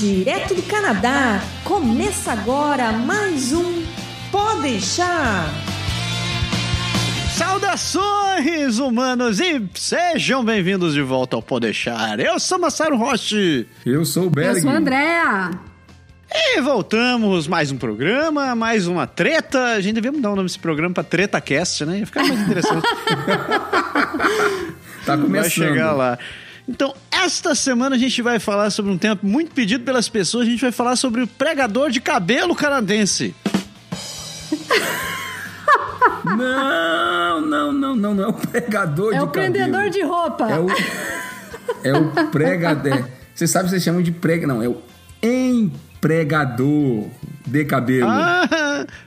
[0.00, 3.82] Direto do Canadá, começa agora mais um
[4.32, 5.44] Pode deixar.
[7.36, 12.18] Saudações, humanos, e sejam bem-vindos de volta ao Podeixar.
[12.18, 13.66] Eu sou Massaro Roche.
[13.84, 14.56] Eu sou o Berg.
[14.56, 15.50] Eu sou a Andréa.
[16.32, 19.74] E voltamos, mais um programa, mais uma treta.
[19.74, 21.98] A gente devia mudar o nome desse programa pra TretaCast, né?
[21.98, 22.88] Ia ficar mais interessante.
[25.04, 25.42] tá começando.
[25.42, 26.18] Vai chegar lá.
[26.70, 30.46] Então, esta semana a gente vai falar sobre um tema muito pedido pelas pessoas.
[30.46, 33.34] A gente vai falar sobre o pregador de cabelo canadense.
[36.22, 39.52] Não, não, não, não, não é o pregador é de o cabelo.
[39.52, 40.48] prendedor de roupa.
[40.50, 40.68] É o,
[41.82, 43.04] é o pregador.
[43.34, 44.46] Você sabe que vocês chamam de prega.
[44.46, 44.80] Não, é o
[45.22, 47.08] empregador
[47.46, 48.06] de cabelo.
[48.08, 48.46] Ah,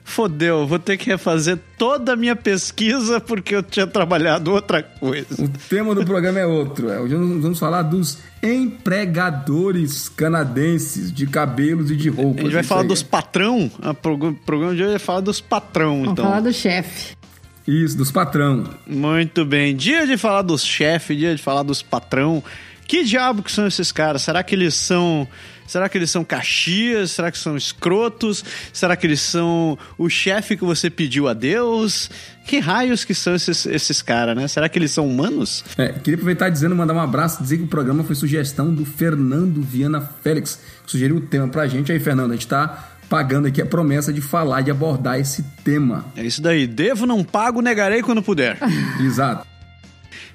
[0.04, 0.66] fodeu.
[0.68, 5.44] Vou ter que refazer toda a minha pesquisa porque eu tinha trabalhado outra coisa.
[5.44, 6.90] O tema do programa é outro.
[6.90, 12.40] É, hoje nós vamos falar dos empregadores canadenses de cabelos e de roupas.
[12.40, 12.88] A gente vai falar aí.
[12.88, 13.72] dos patrão.
[13.82, 13.94] O
[14.46, 16.26] programa de hoje vai falar dos patrão, Vamos então.
[16.26, 17.16] falar do chefe.
[17.68, 18.66] Isso, dos patrão.
[18.86, 19.76] Muito bem.
[19.76, 22.44] Dia de falar dos chefes, dia de falar dos patrão.
[22.88, 24.22] Que diabo que são esses caras?
[24.22, 25.28] Será que eles são.
[25.66, 27.12] Será que eles são caxias?
[27.12, 28.44] Será que são escrotos?
[28.74, 32.12] Será que eles são o chefe que você pediu a Deus?
[32.46, 34.48] Que raios que são esses, esses caras, né?
[34.48, 35.64] Será que eles são humanos?
[35.78, 39.62] É, queria aproveitar dizendo, mandar um abraço, dizer que o programa foi sugestão do Fernando
[39.62, 41.92] Viana Félix, que sugeriu o tema pra gente.
[41.94, 46.06] Aí, Fernando, a gente tá pagando aqui a promessa de falar, de abordar esse tema.
[46.16, 46.68] É isso daí.
[46.68, 48.58] Devo, não pago, negarei quando puder.
[49.00, 49.53] Exato.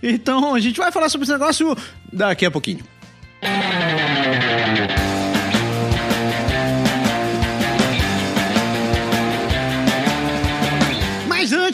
[0.02, 1.76] Então a gente vai falar sobre esse negócio
[2.12, 2.84] daqui a pouquinho.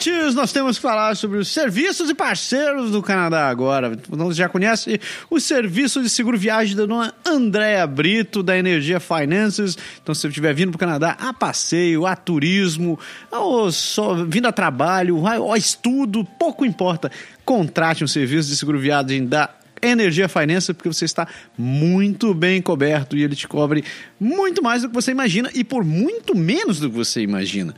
[0.07, 3.97] Antes, nós temos que falar sobre os serviços e parceiros do Canadá agora.
[4.09, 9.77] Você já conhece o serviço de seguro viagem da dona Andréa Brito, da Energia Finances.
[10.01, 12.99] Então, se você estiver vindo para o Canadá a passeio, a turismo,
[13.31, 17.11] ou só vindo a trabalho, a estudo, pouco importa.
[17.43, 19.49] Contrate um serviço de seguro viagem da
[19.81, 21.27] Energia Finance, porque você está
[21.57, 23.83] muito bem coberto e ele te cobre
[24.19, 27.75] muito mais do que você imagina e por muito menos do que você imagina.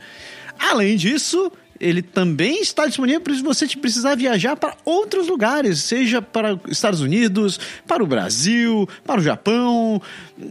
[0.58, 6.20] Além disso, ele também está disponível para você te precisar viajar para outros lugares, seja
[6.20, 10.00] para os Estados Unidos, para o Brasil, para o Japão.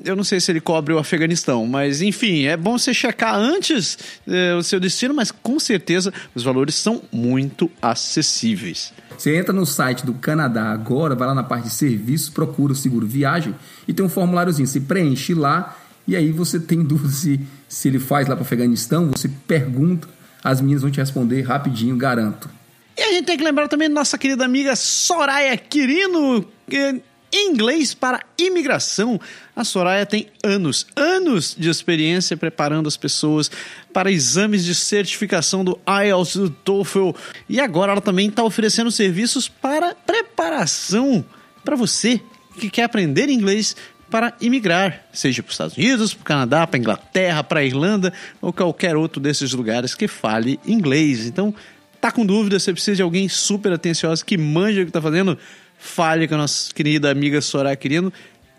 [0.03, 3.97] Eu não sei se ele cobre o Afeganistão, mas enfim, é bom você checar antes
[4.27, 8.94] eh, o seu destino, mas com certeza os valores são muito acessíveis.
[9.17, 12.75] Você entra no site do Canadá agora, vai lá na parte de serviços, procura o
[12.75, 13.55] seguro viagem
[13.88, 14.67] e tem um formuláriozinho.
[14.67, 15.75] Você preenche lá
[16.07, 20.07] e aí você tem dúvida se, se ele faz lá para o Afeganistão, você pergunta,
[20.47, 22.50] as meninas vão te responder rapidinho, garanto.
[22.97, 27.02] E a gente tem que lembrar também nossa querida amiga Soraya Quirino, que
[27.34, 29.19] inglês para imigração.
[29.53, 33.52] A Soraya tem anos, anos de experiência preparando as pessoas
[33.91, 37.12] para exames de certificação do IELTS do TOEFL.
[37.50, 41.25] E agora ela também está oferecendo serviços para preparação
[41.62, 42.22] para você
[42.57, 43.75] que quer aprender inglês
[44.09, 47.63] para imigrar, seja para os Estados Unidos, para o Canadá, para a Inglaterra, para a
[47.63, 51.25] Irlanda ou qualquer outro desses lugares que fale inglês.
[51.25, 51.53] Então,
[52.00, 55.38] tá com dúvida, você precisa de alguém super atencioso que manja o que está fazendo,
[55.78, 58.12] fale com a nossa querida amiga Soraya Quirino,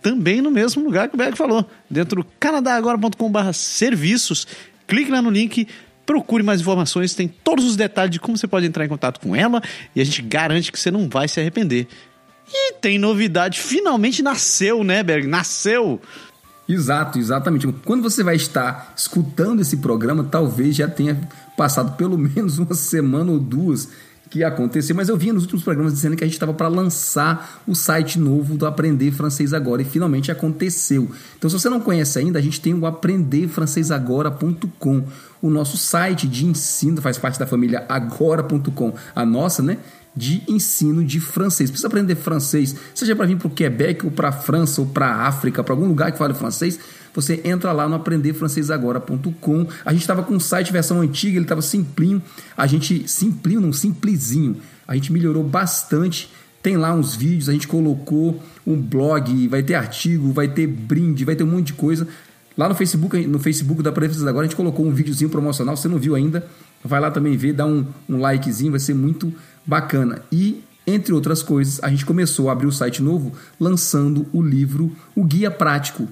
[0.02, 4.46] também no mesmo lugar que o Berg falou, dentro do canadagora.com.br serviços.
[4.86, 5.66] Clique lá no link,
[6.06, 9.34] procure mais informações, tem todos os detalhes de como você pode entrar em contato com
[9.34, 9.62] ela
[9.94, 11.86] e a gente garante que você não vai se arrepender.
[12.52, 15.26] E tem novidade, finalmente nasceu, né, Berg?
[15.26, 16.00] Nasceu!
[16.68, 17.66] Exato, exatamente.
[17.84, 21.18] Quando você vai estar escutando esse programa, talvez já tenha
[21.56, 23.88] passado pelo menos uma semana ou duas
[24.28, 27.62] que aconteceu, mas eu vinha nos últimos programas dizendo que a gente estava para lançar
[27.66, 31.10] o site novo do Aprender Francês Agora e finalmente aconteceu.
[31.38, 35.04] Então, se você não conhece ainda, a gente tem o aprenderfrancesagora.com,
[35.40, 39.78] o nosso site de ensino, faz parte da família agora.com, a nossa, né?
[40.18, 41.70] De ensino de francês.
[41.70, 45.06] Precisa aprender francês, seja para vir para o Quebec ou para a França ou para
[45.06, 46.78] a África, para algum lugar que fale francês,
[47.14, 49.66] você entra lá no aprenderfrancesagora.com.
[49.84, 52.20] A gente estava com o site versão antiga, ele estava simplinho.
[52.56, 54.56] A gente simplinho, não simplesinho.
[54.86, 56.30] A gente melhorou bastante.
[56.62, 61.24] Tem lá uns vídeos, a gente colocou um blog, vai ter artigo, vai ter brinde,
[61.24, 62.06] vai ter um monte de coisa.
[62.56, 65.76] Lá no Facebook, no Facebook da Francês Agora, a gente colocou um videozinho promocional.
[65.76, 66.44] Você não viu ainda,
[66.84, 69.32] vai lá também ver, dá um, um likezinho, vai ser muito
[69.68, 70.22] bacana.
[70.32, 74.96] E, entre outras coisas, a gente começou a abrir o site novo lançando o livro
[75.14, 76.08] O Guia Prático.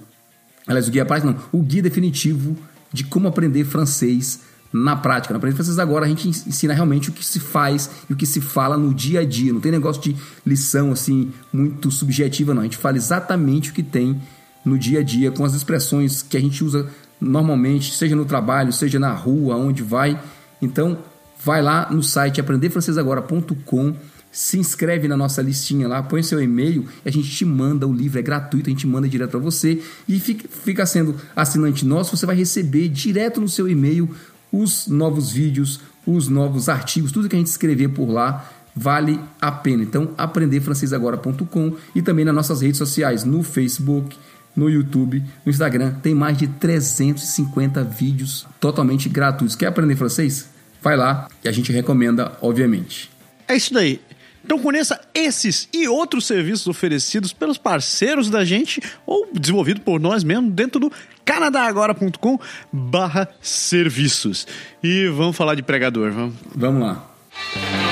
[0.66, 2.54] Aliás, o Guia Prático não, o Guia Definitivo
[2.92, 4.40] de como aprender francês
[4.72, 5.32] na prática.
[5.32, 8.26] Na Aprender Francês Agora a gente ensina realmente o que se faz e o que
[8.26, 9.52] se fala no dia a dia.
[9.52, 10.14] Não tem negócio de
[10.44, 12.60] lição assim muito subjetiva, não.
[12.60, 14.20] A gente fala exatamente o que tem
[14.64, 16.88] no dia a dia com as expressões que a gente usa
[17.18, 20.20] normalmente, seja no trabalho, seja na rua, onde vai.
[20.60, 20.98] Então,
[21.42, 23.94] vai lá no site aprenderfrancesagora.com,
[24.30, 27.92] se inscreve na nossa listinha lá, põe seu e-mail e a gente te manda o
[27.92, 32.26] livro, é gratuito, a gente manda direto para você e fica, sendo assinante nosso, você
[32.26, 34.14] vai receber direto no seu e-mail
[34.52, 39.50] os novos vídeos, os novos artigos, tudo que a gente escrever por lá vale a
[39.50, 39.82] pena.
[39.82, 44.16] Então, aprenderfrancesagora.com e também nas nossas redes sociais, no Facebook,
[44.54, 49.56] no YouTube, no Instagram, tem mais de 350 vídeos totalmente gratuitos.
[49.56, 50.55] Quer aprender francês?
[50.82, 53.10] Vai lá e a gente recomenda, obviamente.
[53.48, 54.00] É isso daí.
[54.44, 60.22] Então conheça esses e outros serviços oferecidos pelos parceiros da gente ou desenvolvido por nós
[60.22, 60.92] mesmos dentro do
[61.24, 62.38] canadagora.com
[62.72, 64.46] barra serviços.
[64.80, 66.34] E vamos falar de pregador, vamos?
[66.54, 67.85] Vamos lá.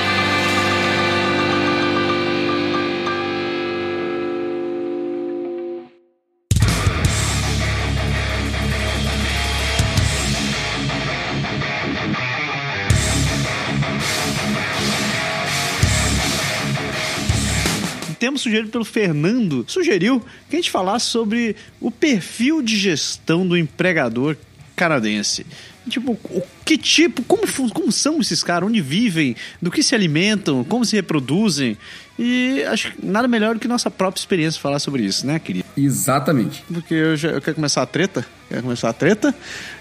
[18.35, 23.57] Tema sugerido pelo Fernando sugeriu que a gente falasse sobre o perfil de gestão do
[23.57, 24.37] empregador
[24.77, 25.47] canadense.
[25.89, 30.65] Tipo, o que tipo, como, como são esses caras, onde vivem, do que se alimentam,
[30.65, 31.77] como se reproduzem.
[32.19, 35.67] E acho que nada melhor do que nossa própria experiência falar sobre isso, né, querido?
[35.77, 36.65] Exatamente.
[36.73, 39.35] Porque eu, já, eu quero começar a treta, quero começar a treta,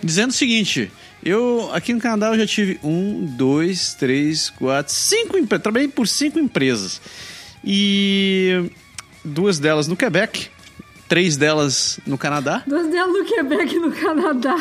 [0.03, 0.91] dizendo o seguinte:
[1.23, 5.63] eu, aqui no Canadá, eu já tive um, dois, três, quatro, cinco empresas.
[5.63, 6.99] Trabalhei por cinco empresas
[7.63, 8.69] e
[9.23, 10.49] duas delas no Quebec,
[11.07, 12.63] três delas no Canadá.
[12.67, 14.55] Duas delas no Quebec e no Canadá.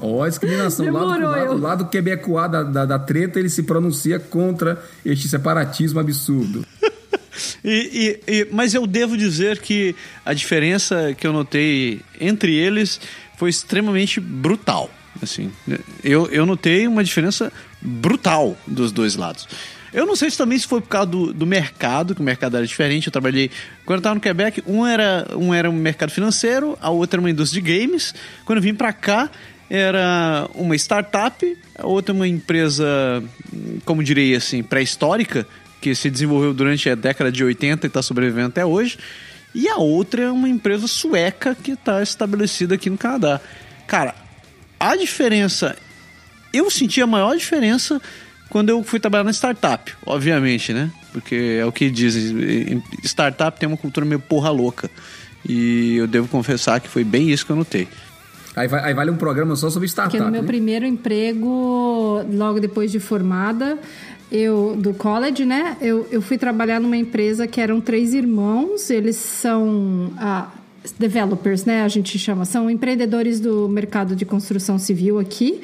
[0.00, 0.84] Ó, oh, discriminação.
[0.84, 5.28] Demorou, o lado, o lado quebecois da, da, da treta, ele se pronuncia contra este
[5.28, 6.64] separatismo absurdo.
[7.64, 13.00] E, e, e, mas eu devo dizer que a diferença que eu notei entre eles
[13.36, 14.90] foi extremamente brutal.
[15.22, 15.50] Assim,
[16.02, 19.48] eu, eu notei uma diferença brutal dos dois lados.
[19.94, 22.56] Eu não sei se também se foi por causa do, do mercado, que o mercado
[22.56, 23.06] era diferente.
[23.06, 23.48] Eu trabalhei.
[23.86, 27.20] Quando eu estava no Quebec, um era, um era um mercado financeiro, a outra era
[27.20, 28.12] uma indústria de games.
[28.44, 29.30] Quando eu vim para cá,
[29.70, 33.22] era uma startup, a outra uma empresa,
[33.84, 35.46] como direi assim, pré-histórica,
[35.80, 38.98] que se desenvolveu durante a década de 80 e está sobrevivendo até hoje.
[39.54, 43.40] E a outra é uma empresa sueca que está estabelecida aqui no Canadá.
[43.86, 44.16] Cara,
[44.80, 45.76] a diferença.
[46.52, 48.00] Eu senti a maior diferença
[48.50, 50.90] quando eu fui trabalhar na startup, obviamente, né?
[51.12, 54.90] Porque é o que dizem, startup tem uma cultura meio porra louca.
[55.46, 57.86] E eu devo confessar que foi bem isso que eu notei.
[58.56, 60.16] Aí, vai, aí vale um programa só sobre startup.
[60.16, 60.46] Porque no meu né?
[60.46, 63.78] primeiro emprego, logo depois de formada,
[64.30, 65.76] eu do college, né?
[65.80, 68.88] Eu, eu fui trabalhar numa empresa que eram três irmãos.
[68.90, 70.48] Eles são ah,
[70.98, 71.82] developers, né?
[71.82, 75.60] A gente chama, são empreendedores do mercado de construção civil aqui.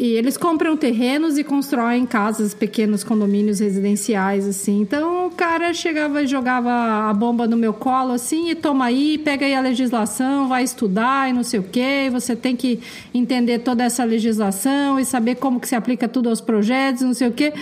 [0.00, 4.80] E eles compram terrenos e constroem casas, pequenos condomínios residenciais, assim.
[4.80, 9.18] Então o cara chegava e jogava a bomba no meu colo, assim, e toma aí,
[9.18, 12.08] pega aí a legislação, vai estudar e não sei o quê.
[12.10, 12.80] Você tem que
[13.12, 17.28] entender toda essa legislação e saber como que se aplica tudo aos projetos, não sei
[17.28, 17.52] o quê.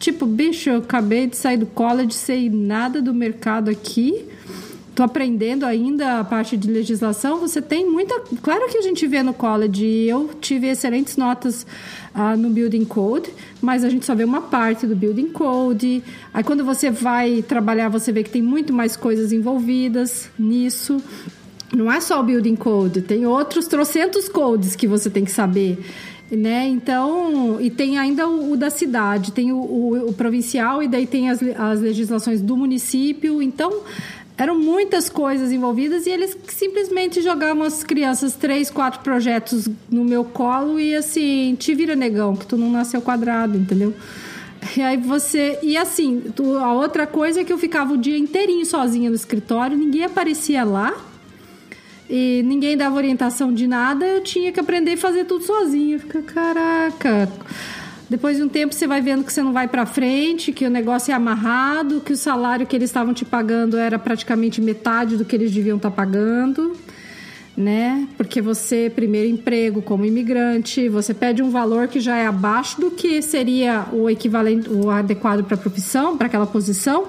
[0.00, 4.26] Tipo, bicho, eu acabei de sair do college, sei nada do mercado aqui
[4.94, 8.14] tô aprendendo ainda a parte de legislação, você tem muita.
[8.40, 11.66] Claro que a gente vê no college, eu tive excelentes notas
[12.14, 16.02] uh, no Building Code, mas a gente só vê uma parte do Building Code.
[16.32, 21.02] Aí quando você vai trabalhar, você vê que tem muito mais coisas envolvidas nisso.
[21.72, 25.78] Não é só o Building Code, tem outros trocentos codes que você tem que saber
[26.30, 26.66] né?
[26.66, 31.06] Então, e tem ainda o, o da cidade, tem o, o, o, provincial e daí
[31.06, 33.42] tem as, as legislações do município.
[33.42, 33.82] Então,
[34.36, 40.24] eram muitas coisas envolvidas e eles simplesmente jogavam as crianças três, quatro projetos no meu
[40.24, 43.94] colo e assim, te vira negão, que tu não nasceu quadrado, entendeu?
[44.76, 45.58] E aí você.
[45.62, 49.16] E assim, tu, a outra coisa é que eu ficava o dia inteirinho sozinha no
[49.16, 50.94] escritório, ninguém aparecia lá.
[52.08, 55.98] E ninguém dava orientação de nada, eu tinha que aprender a fazer tudo sozinha.
[55.98, 57.30] Fica, caraca.
[58.08, 60.70] Depois de um tempo você vai vendo que você não vai para frente, que o
[60.70, 65.24] negócio é amarrado, que o salário que eles estavam te pagando era praticamente metade do
[65.24, 66.76] que eles deviam estar tá pagando,
[67.56, 68.06] né?
[68.16, 72.90] Porque você, primeiro emprego como imigrante, você pede um valor que já é abaixo do
[72.90, 77.08] que seria o equivalente, o adequado para a profissão, para aquela posição.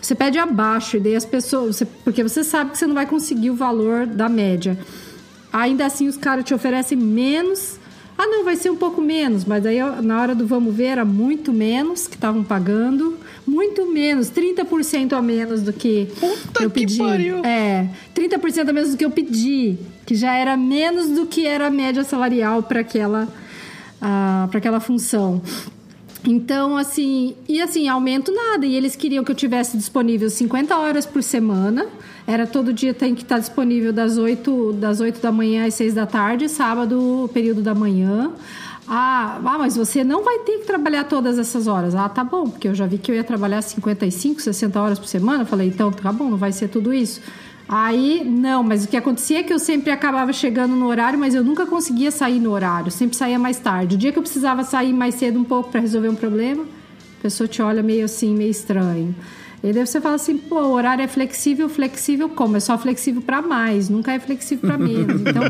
[0.00, 3.06] Você pede abaixo, e daí as pessoas, você, porque você sabe que você não vai
[3.06, 4.76] conseguir o valor da média.
[5.52, 7.78] Ainda assim, os caras te oferecem menos
[8.22, 11.04] Ah, não, vai ser um pouco menos, mas aí na hora do vamos ver era
[11.04, 16.80] muito menos que estavam pagando, muito menos, 30% a menos do que Puta eu que
[16.82, 16.98] pedi.
[16.98, 17.44] pariu.
[17.44, 19.76] É, 30% a menos do que eu pedi,
[20.06, 23.26] que já era menos do que era a média salarial para aquela
[24.00, 25.42] ah, para aquela função.
[26.24, 28.64] Então, assim, e assim, aumento nada.
[28.64, 31.88] E eles queriam que eu tivesse disponível 50 horas por semana.
[32.32, 35.92] Era todo dia tem que estar disponível das 8, das 8 da manhã às 6
[35.92, 38.32] da tarde, sábado, período da manhã.
[38.88, 41.94] Ah, ah, mas você não vai ter que trabalhar todas essas horas.
[41.94, 45.08] Ah, tá bom, porque eu já vi que eu ia trabalhar 55, 60 horas por
[45.08, 45.44] semana.
[45.44, 47.20] Falei, então tá bom, não vai ser tudo isso.
[47.68, 51.34] Aí, não, mas o que acontecia é que eu sempre acabava chegando no horário, mas
[51.34, 53.94] eu nunca conseguia sair no horário, sempre saía mais tarde.
[53.94, 57.22] O dia que eu precisava sair mais cedo um pouco para resolver um problema, a
[57.22, 59.14] pessoa te olha meio assim, meio estranho.
[59.62, 62.56] E daí você fala assim, pô, o horário é flexível, flexível como?
[62.56, 65.22] É só flexível para mais, nunca é flexível para menos.
[65.32, 65.42] Então,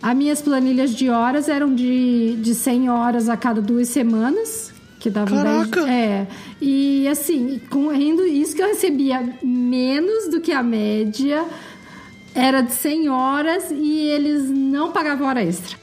[0.00, 5.10] as minhas planilhas de horas eram de, de 100 horas a cada duas semanas, que
[5.10, 5.84] dava Caraca!
[5.84, 6.26] 10, é.
[6.60, 11.44] E assim, com rindo isso que eu recebia menos do que a média,
[12.34, 15.76] era de 100 horas e eles não pagavam hora extra.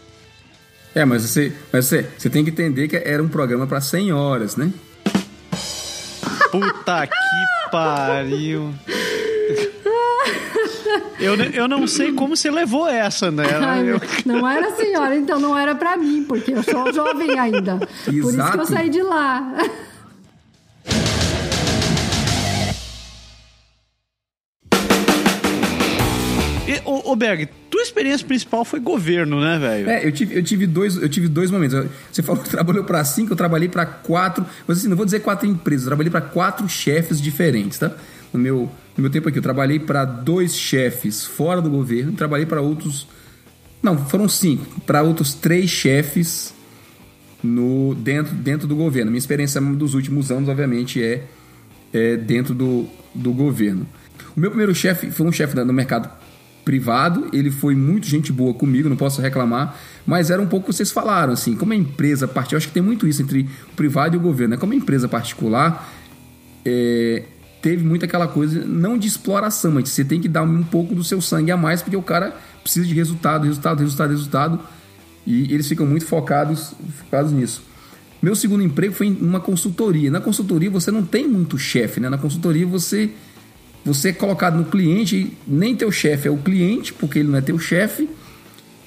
[0.93, 4.13] É, mas você, mas você, você tem que entender que era um programa para 100
[4.13, 4.71] horas, né?
[6.59, 8.73] Puta que pariu.
[11.19, 13.43] Eu, eu não sei como você levou essa, né?
[13.61, 17.77] Ai, Eu- Não era senhora, então não era pra mim, porque eu sou jovem ainda.
[17.77, 18.57] Por isso que Exato.
[18.57, 19.51] eu saí de lá.
[26.67, 29.89] E, ô, ô, Berg, tua experiência principal foi governo, né, velho?
[29.89, 31.87] É, eu tive, eu tive, dois, eu tive dois momentos.
[32.11, 34.43] Você falou que trabalhou para cinco, eu trabalhei para quatro.
[34.67, 37.91] Mas assim, não vou dizer quatro empresas, eu trabalhei para quatro chefes diferentes, tá?
[38.33, 42.47] No meu, no meu tempo aqui, eu trabalhei para dois chefes fora do governo, trabalhei
[42.47, 43.07] para outros.
[43.83, 44.81] Não, foram cinco.
[44.81, 46.51] Para outros três chefes
[47.43, 49.11] no dentro, dentro do governo.
[49.11, 51.23] Minha experiência dos últimos anos, obviamente, é,
[51.93, 53.85] é dentro do, do governo.
[54.35, 56.24] O meu primeiro chefe foi um chefe no mercado
[56.65, 60.69] privado, ele foi muito gente boa comigo, não posso reclamar, mas era um pouco o
[60.71, 63.75] que vocês falaram, assim, como é empresa particular, acho que tem muito isso entre o
[63.75, 64.57] privado e o governo, né?
[64.57, 65.87] como é empresa particular,
[66.65, 67.23] é,
[67.61, 71.03] teve muito aquela coisa, não de exploração, mas você tem que dar um pouco do
[71.03, 74.59] seu sangue a mais, porque o cara precisa de resultado, resultado, resultado, resultado,
[75.25, 77.63] e eles ficam muito focados, focados nisso.
[78.21, 80.09] Meu segundo emprego foi em uma consultoria.
[80.09, 82.09] Na consultoria você não tem muito chefe, né?
[82.09, 83.11] Na consultoria você
[83.85, 87.41] você é colocado no cliente, nem teu chefe é o cliente, porque ele não é
[87.41, 88.09] teu chefe,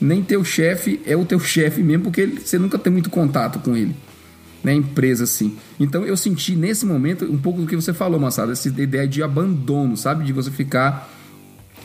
[0.01, 3.59] nem teu chefe é o teu chefe mesmo, porque ele- você nunca tem muito contato
[3.61, 3.95] com ele.
[4.63, 5.57] Né, empresa assim.
[5.79, 9.23] Então eu senti nesse momento um pouco do que você falou, Massado, essa ideia de
[9.23, 10.25] abandono, sabe?
[10.25, 11.09] De você ficar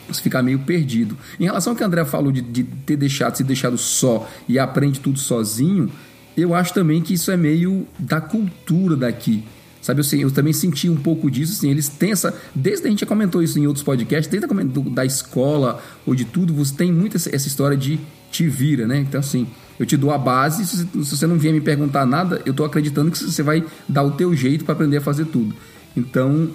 [0.08, 1.16] você ficar meio perdido.
[1.40, 4.58] Em relação ao que a André falou de, de ter deixado, se deixado só e
[4.58, 5.90] aprende tudo sozinho,
[6.36, 9.44] eu acho também que isso é meio da cultura daqui.
[9.84, 13.02] Sabe, assim, eu também senti um pouco disso, assim, eles têm essa, desde a gente
[13.02, 16.74] já comentou isso em outros podcasts, desde a do- da escola ou de tudo, você
[16.74, 18.00] tem muito essa, essa história de
[18.32, 19.00] te vira, né?
[19.00, 19.46] Então, assim,
[19.78, 22.54] eu te dou a base, se você, se você não vier me perguntar nada, eu
[22.54, 25.54] tô acreditando que você vai dar o teu jeito para aprender a fazer tudo.
[25.98, 26.50] Então,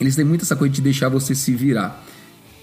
[0.00, 2.04] eles têm muito essa coisa de deixar você se virar.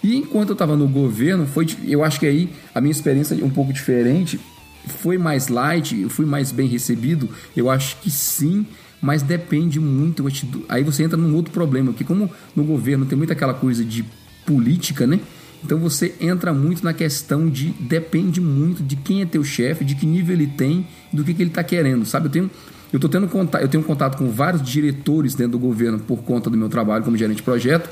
[0.01, 3.43] E enquanto eu estava no governo, foi, eu acho que aí a minha experiência é
[3.43, 4.39] um pouco diferente.
[4.87, 7.29] Foi mais light, eu fui mais bem recebido.
[7.57, 8.65] Eu acho que sim,
[9.01, 10.25] mas depende muito.
[10.67, 14.05] Aí você entra num outro problema, que como no governo tem muita aquela coisa de
[14.45, 15.19] política, né?
[15.63, 19.95] Então você entra muito na questão de depende muito de quem é teu chefe, de
[19.95, 22.27] que nível ele tem, do que, que ele está querendo, sabe?
[22.27, 22.51] Eu tenho
[22.91, 26.49] eu tô tendo contato, eu tenho contato com vários diretores dentro do governo por conta
[26.49, 27.87] do meu trabalho como gerente de projeto.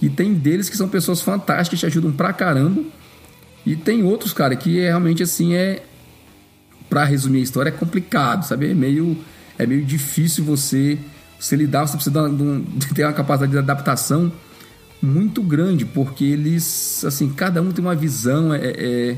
[0.00, 2.82] E tem deles que são pessoas fantásticas, te ajudam pra caramba.
[3.64, 5.84] E tem outros, cara, que é realmente assim é
[6.92, 8.70] Pra resumir a história é complicado, sabe?
[8.70, 9.16] É meio
[9.62, 10.98] é meio difícil você
[11.38, 14.30] você lidar, você precisa de ter uma capacidade de adaptação
[15.02, 19.16] muito grande, porque eles assim, cada um tem uma visão, é, é,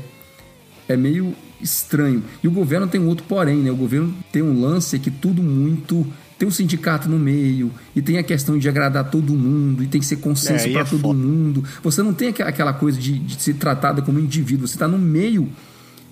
[0.89, 2.23] é meio estranho.
[2.43, 3.69] E o governo tem um outro porém, né?
[3.71, 6.05] O governo tem um lance que tudo muito
[6.37, 10.01] tem um sindicato no meio e tem a questão de agradar todo mundo e tem
[10.01, 11.17] que ser É, consenso aí para é todo foda.
[11.19, 11.63] mundo.
[11.83, 15.49] Você não tem aquela coisa de, de ser tratada como indivíduo, você está no meio.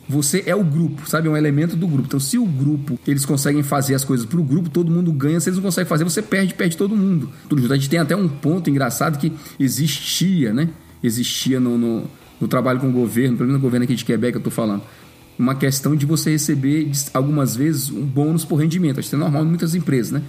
[0.08, 1.28] Você é o grupo, sabe?
[1.28, 2.08] É um elemento do grupo.
[2.08, 5.40] Então, se o grupo, eles conseguem fazer as coisas pro grupo, todo mundo ganha.
[5.40, 7.30] Se eles não conseguem fazer, você perde, perde todo mundo.
[7.48, 7.74] Tudo junto.
[7.74, 10.70] A gente tem até um ponto engraçado que existia, né?
[11.02, 12.04] Existia no, no,
[12.40, 14.84] no trabalho com o governo, pelo menos no governo aqui de Quebec, eu tô falando.
[15.40, 19.00] Uma questão de você receber, algumas vezes, um bônus por rendimento.
[19.00, 20.22] Acho que é normal em muitas empresas, né?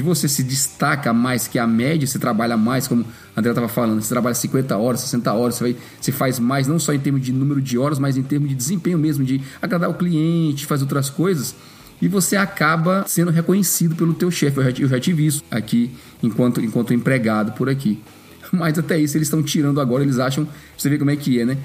[0.00, 3.04] De você se destaca mais que a média, você trabalha mais, como
[3.36, 6.66] a André estava falando, você trabalha 50 horas, 60 horas, você, vai, você faz mais
[6.66, 9.42] não só em termos de número de horas, mas em termos de desempenho mesmo, de
[9.60, 11.54] agradar o cliente, fazer outras coisas,
[12.00, 14.58] e você acaba sendo reconhecido pelo teu chefe.
[14.58, 15.90] Eu eu já tive isso aqui
[16.22, 18.02] enquanto, enquanto empregado por aqui.
[18.50, 21.44] Mas até isso eles estão tirando agora, eles acham, você vê como é que é,
[21.44, 21.58] né?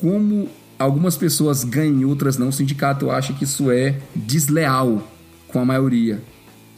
[0.00, 5.04] Como algumas pessoas ganham e outras não, o sindicato acha que isso é desleal
[5.48, 6.22] com a maioria.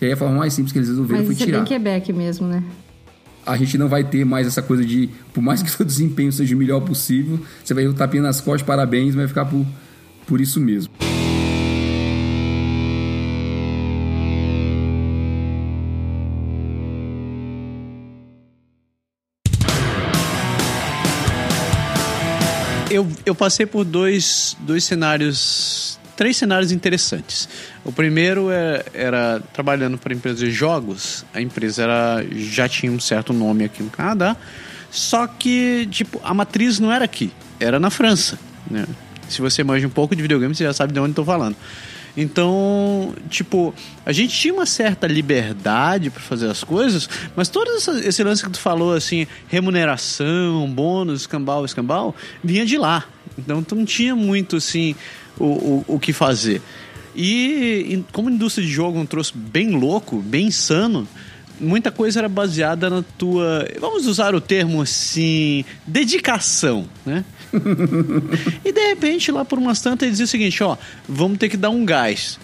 [0.02, 1.59] E aí a forma mais simples que eles resolveram Mas foi isso tirar.
[1.59, 2.61] é bem Quebec mesmo, né?
[3.47, 6.56] A gente não vai ter mais essa coisa de, por mais que seu desempenho seja
[6.56, 9.64] o melhor possível, você vai o tapinha nas costas, parabéns, vai ficar por,
[10.26, 10.92] por isso mesmo.
[22.90, 27.49] Eu, eu passei por dois, dois cenários, três cenários interessantes.
[27.85, 31.25] O primeiro é, era trabalhando para empresa de jogos.
[31.35, 34.37] A empresa era, já tinha um certo nome aqui no Canadá,
[34.88, 38.38] só que tipo a matriz não era aqui, era na França.
[38.71, 38.87] Né?
[39.29, 41.57] Se você manja um pouco de videogame, você já sabe de onde estou falando.
[42.17, 43.75] Então, tipo,
[44.07, 48.50] a gente tinha uma certa liberdade para fazer as coisas, mas todo esse lance que
[48.50, 52.14] tu falou, assim, remuneração, bônus, escambau, escambau,
[52.45, 53.07] vinha de lá.
[53.39, 54.95] Então, tu não tinha muito, assim,
[55.39, 56.61] o, o, o que fazer.
[57.15, 61.07] E, e como a indústria de jogo é um troço bem louco, bem insano,
[61.61, 67.25] muita coisa era baseada na tua, vamos usar o termo assim, dedicação, né?
[68.65, 70.77] e de repente, lá por umas tantas, ele dizia o seguinte: ó,
[71.09, 72.39] vamos ter que dar um gás.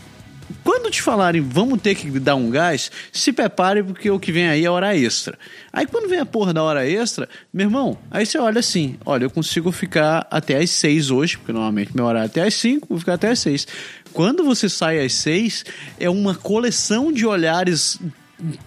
[0.65, 4.49] Quando te falarem vamos ter que dar um gás, se prepare porque o que vem
[4.49, 5.39] aí é hora extra.
[5.73, 9.25] Aí quando vem a porra da hora extra, meu irmão, aí você olha assim: olha,
[9.25, 12.89] eu consigo ficar até às seis hoje, porque normalmente meu horário é até às cinco,
[12.89, 13.67] vou ficar até às seis.
[14.13, 15.65] Quando você sai às seis,
[16.01, 17.99] é uma coleção de olhares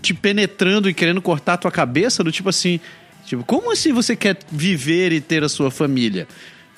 [0.02, 2.80] te penetrando e querendo cortar a tua cabeça, do tipo assim,
[3.26, 6.28] tipo, como assim você quer viver e ter a sua família?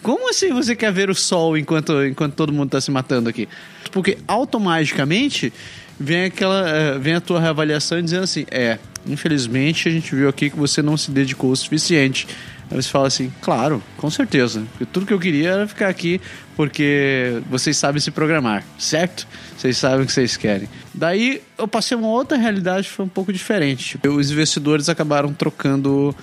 [0.03, 3.47] Como assim você quer ver o sol enquanto, enquanto todo mundo tá se matando aqui?
[3.91, 5.51] Porque automaticamente
[5.97, 10.49] vem aquela eh, vem a tua reavaliação dizendo assim, é, infelizmente a gente viu aqui
[10.49, 12.27] que você não se dedicou o suficiente.
[12.69, 14.63] Aí você fala assim, claro, com certeza.
[14.71, 16.19] Porque tudo que eu queria era ficar aqui
[16.55, 19.25] porque vocês sabem se programar, certo?
[19.57, 20.67] Vocês sabem o que vocês querem.
[20.93, 23.97] Daí eu passei uma outra realidade que foi um pouco diferente.
[24.05, 26.13] Os investidores acabaram trocando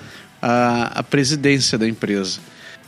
[0.42, 2.40] a, a presidência da empresa.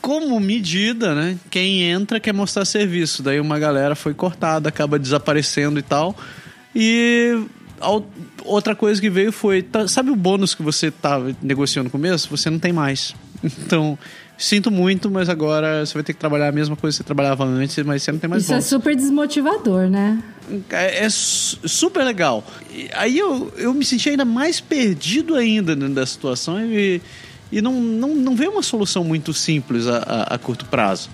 [0.03, 1.37] Como medida, né?
[1.49, 3.23] Quem entra quer mostrar serviço.
[3.23, 6.13] Daí uma galera foi cortada, acaba desaparecendo e tal.
[6.75, 7.41] E
[8.43, 12.27] outra coisa que veio foi, tá- sabe o bônus que você estava negociando no começo?
[12.29, 13.15] Você não tem mais.
[13.65, 13.97] Então,
[14.37, 17.43] sinto muito, mas agora você vai ter que trabalhar a mesma coisa que você trabalhava
[17.45, 20.21] antes, mas você não tem mais Isso é super desmotivador, né?
[20.69, 22.41] É, é su- super legal.
[22.73, 27.01] E aí eu, eu me senti ainda mais perdido ainda da situação e,
[27.53, 31.09] e não, não, não veio uma solução muito simples a, a, a curto prazo.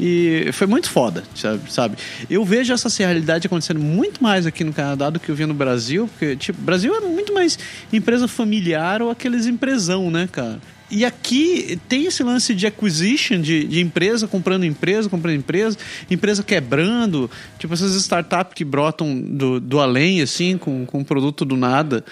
[0.00, 1.22] E foi muito foda,
[1.68, 1.96] sabe-?
[2.28, 5.54] Eu vejo essa realidade acontecendo muito mais aqui no Canadá do que eu vi no
[5.54, 7.58] Brasil, porque, tipo, Brasil é muito mais
[7.92, 10.60] empresa familiar ou aqueles empresão, né, cara?
[10.90, 15.78] E aqui tem esse lance de acquisition, de, de empresa comprando empresa, comprando empresa,
[16.10, 21.56] empresa quebrando, tipo essas startups que brotam do, do além, assim, com, com produto do
[21.56, 22.04] nada.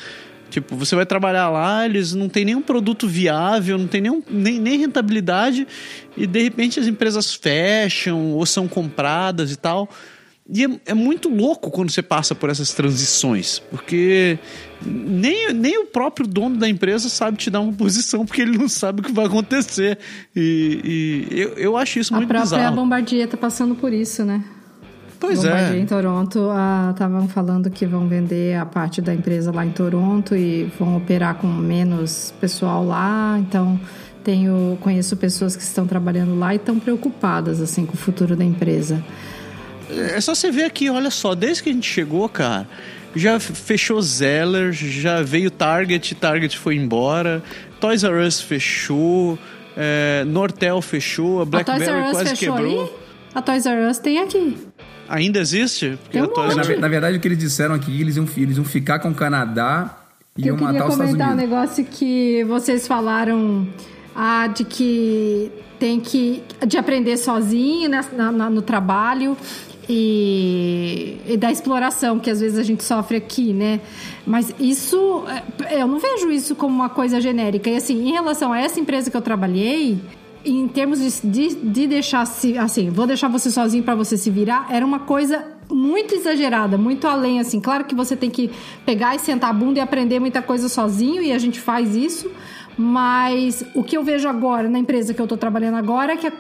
[0.51, 4.59] Tipo, você vai trabalhar lá, eles não tem nenhum produto viável, não tem nenhum, nem,
[4.59, 5.67] nem rentabilidade,
[6.17, 9.89] e de repente as empresas fecham ou são compradas e tal.
[10.53, 14.37] E é, é muito louco quando você passa por essas transições, porque
[14.85, 18.69] nem, nem o próprio dono da empresa sabe te dar uma posição, porque ele não
[18.69, 19.97] sabe o que vai acontecer.
[20.35, 22.75] E, e eu, eu acho isso A muito própria bizarro.
[22.75, 24.43] Bombardier tá passando por isso, né?
[25.21, 25.79] Pois Bombardier é.
[25.79, 26.49] em Toronto
[26.91, 31.35] estavam falando que vão vender a parte da empresa lá em Toronto e vão operar
[31.35, 33.37] com menos pessoal lá.
[33.39, 33.79] Então,
[34.25, 38.45] tenho conheço pessoas que estão trabalhando lá e estão preocupadas assim com o futuro da
[38.45, 39.05] empresa.
[39.91, 42.67] É só você ver aqui, olha só, desde que a gente chegou, cara,
[43.15, 47.43] já fechou Zeller, já veio Target, Target foi embora,
[47.81, 49.39] Toys R Us fechou,
[49.77, 52.83] é, Nortel fechou, a BlackBerry R Us quase fechou quebrou.
[52.85, 52.91] aí?
[53.35, 54.57] A Toys R Us tem aqui.
[55.11, 55.99] Ainda existe?
[56.05, 58.99] Porque um Na, na verdade, o que eles disseram aqui, eles iam, eles iam ficar
[59.01, 59.99] com o Canadá
[60.39, 61.51] e eu iam matar queria os Estados comentar um Unidos.
[61.51, 63.67] negócio que vocês falaram
[64.15, 69.37] ah, de que tem que de aprender sozinho né, na- na- no trabalho
[69.89, 73.81] e, e da exploração que às vezes a gente sofre aqui, né?
[74.27, 75.25] Mas isso
[75.69, 77.69] é, eu não vejo isso como uma coisa genérica.
[77.71, 79.99] E assim, em relação a essa empresa que eu trabalhei,
[80.45, 84.31] em termos de, de, de deixar se assim, vou deixar você sozinho para você se
[84.31, 87.61] virar, era uma coisa muito exagerada, muito além, assim.
[87.61, 88.51] Claro que você tem que
[88.85, 92.31] pegar e sentar a bunda e aprender muita coisa sozinho, e a gente faz isso.
[92.77, 96.27] Mas o que eu vejo agora na empresa que eu estou trabalhando agora é que
[96.27, 96.33] a,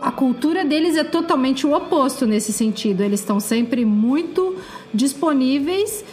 [0.00, 3.02] a, cultura deles é totalmente o oposto nesse sentido.
[3.02, 4.56] Eles estão sempre muito
[4.94, 6.04] disponíveis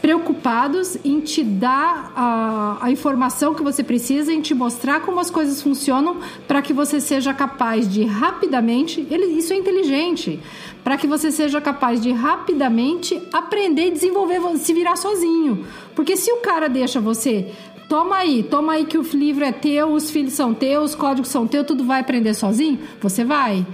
[0.00, 5.30] preocupados em te dar a, a informação que você precisa, em te mostrar como as
[5.30, 9.06] coisas funcionam para que você seja capaz de rapidamente.
[9.10, 10.40] Ele, isso é inteligente.
[10.82, 15.66] Para que você seja capaz de rapidamente aprender e desenvolver, se virar sozinho.
[15.94, 17.50] Porque se o cara deixa você
[17.88, 21.28] toma aí, toma aí que o livro é teu, os filhos são teus, os códigos
[21.30, 22.78] são teus, tudo vai aprender sozinho?
[23.00, 23.64] Você vai.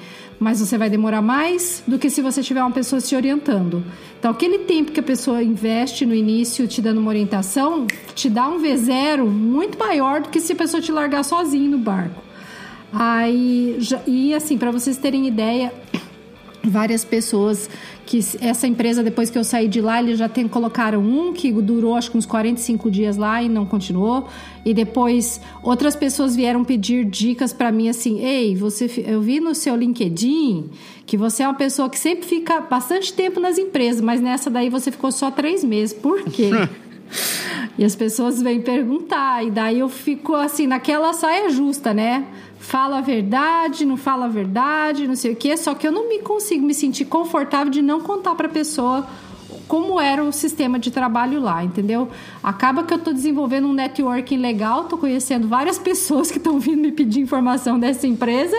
[0.41, 3.85] Mas você vai demorar mais do que se você tiver uma pessoa se orientando.
[4.19, 8.49] Então, aquele tempo que a pessoa investe no início te dando uma orientação, te dá
[8.49, 12.23] um V0 muito maior do que se a pessoa te largar sozinho no barco.
[12.93, 15.73] Aí, e assim, para vocês terem ideia,
[16.63, 17.69] várias pessoas
[18.07, 21.53] que essa empresa depois que eu saí de lá eles já tem, colocaram um que
[21.53, 24.29] durou acho que uns 45 dias lá e não continuou.
[24.65, 29.55] E depois outras pessoas vieram pedir dicas para mim assim ei você eu vi no
[29.55, 30.71] seu LinkedIn
[31.07, 34.69] que você é uma pessoa que sempre fica bastante tempo nas empresas mas nessa daí
[34.69, 35.95] você ficou só três meses.
[35.95, 36.51] Por quê
[37.79, 42.27] e as pessoas vêm perguntar e daí eu fico assim naquela saia justa né
[42.61, 46.09] fala a verdade, não fala a verdade, não sei o quê, só que eu não
[46.09, 49.09] me consigo me sentir confortável de não contar para a pessoa
[49.67, 52.09] como era o sistema de trabalho lá, entendeu?
[52.43, 56.83] Acaba que eu estou desenvolvendo um networking legal, estou conhecendo várias pessoas que estão vindo
[56.83, 58.57] me pedir informação dessa empresa.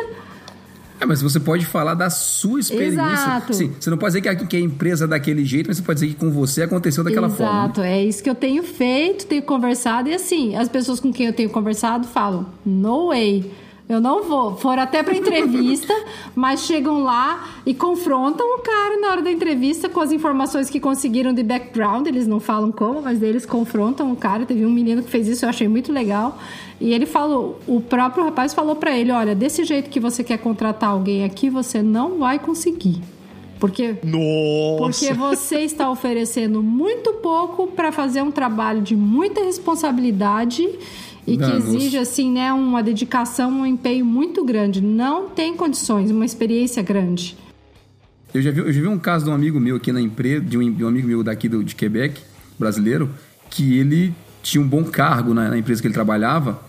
[1.02, 3.02] É, mas você pode falar da sua experiência.
[3.02, 3.54] Exato.
[3.56, 5.84] Sim, você não pode dizer que a, que a empresa é daquele jeito, mas você
[5.84, 7.44] pode dizer que com você aconteceu daquela Exato.
[7.44, 7.64] forma.
[7.64, 11.26] Exato, é isso que eu tenho feito, tenho conversado, e assim, as pessoas com quem
[11.26, 13.52] eu tenho conversado falam, no way
[13.92, 14.56] eu não vou.
[14.56, 15.94] Foram até para entrevista,
[16.34, 20.80] mas chegam lá e confrontam o cara na hora da entrevista com as informações que
[20.80, 22.08] conseguiram de background.
[22.08, 24.46] Eles não falam como, mas eles confrontam o cara.
[24.46, 26.38] Teve um menino que fez isso, eu achei muito legal.
[26.80, 30.38] E ele falou, o próprio rapaz falou para ele: olha, desse jeito que você quer
[30.38, 33.02] contratar alguém aqui, você não vai conseguir.
[33.60, 34.78] Porque, Nossa.
[34.80, 40.68] porque você está oferecendo muito pouco para fazer um trabalho de muita responsabilidade
[41.26, 44.82] e que exige assim, né, uma dedicação, um empenho muito grande.
[44.82, 47.38] Não tem condições, uma experiência grande.
[48.34, 50.44] Eu já vi, eu já vi um caso de um amigo meu aqui na empresa,
[50.44, 52.22] de um, de um amigo meu daqui do, de Quebec,
[52.58, 53.10] brasileiro,
[53.50, 56.60] que ele tinha um bom cargo na, na empresa que ele trabalhava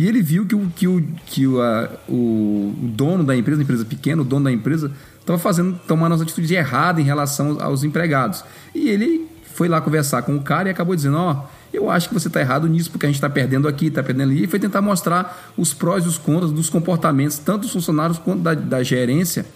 [0.00, 3.84] e ele viu que o, que o, que o, a, o, dono da empresa, empresa
[3.84, 7.84] pequena, o dono da empresa, estava fazendo, tomando as atitudes erradas em relação aos, aos
[7.84, 8.42] empregados.
[8.74, 12.08] E ele foi lá conversar com o cara e acabou dizendo, ó, oh, eu acho
[12.08, 14.44] que você está errado nisso, porque a gente está perdendo aqui, está perdendo ali.
[14.44, 18.42] E foi tentar mostrar os prós e os contras dos comportamentos, tanto dos funcionários quanto
[18.42, 19.46] da, da gerência,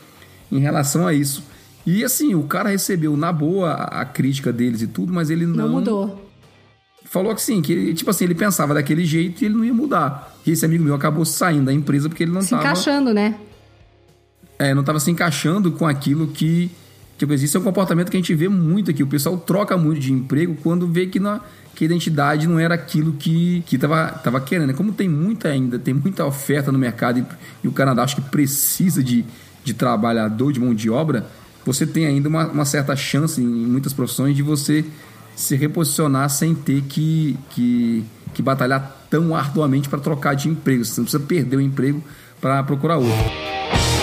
[0.50, 1.42] em relação a isso.
[1.86, 5.46] E assim, o cara recebeu na boa a, a crítica deles e tudo, mas ele
[5.46, 5.66] não.
[5.66, 6.30] Não mudou.
[7.04, 10.34] Falou que sim, que tipo assim, ele pensava daquele jeito e ele não ia mudar.
[10.46, 12.62] E esse amigo meu acabou saindo da empresa porque ele não estava.
[12.62, 13.36] Se encaixando, né?
[14.58, 16.70] É, não estava se encaixando com aquilo que.
[17.16, 19.02] Tipo, isso é um comportamento que a gente vê muito aqui.
[19.02, 21.40] O pessoal troca muito de emprego quando vê que não
[21.74, 24.72] que a identidade não era aquilo que que tava, querendo.
[24.74, 27.24] Como tem muita ainda, tem muita oferta no mercado e,
[27.64, 29.24] e o Canadá acho que precisa de,
[29.64, 31.26] de trabalhador, de mão de obra,
[31.64, 34.84] você tem ainda uma, uma certa chance em muitas profissões de você
[35.34, 40.84] se reposicionar sem ter que, que, que batalhar tão arduamente para trocar de emprego.
[40.84, 42.02] Você não precisa perder o emprego
[42.40, 43.93] para procurar outro.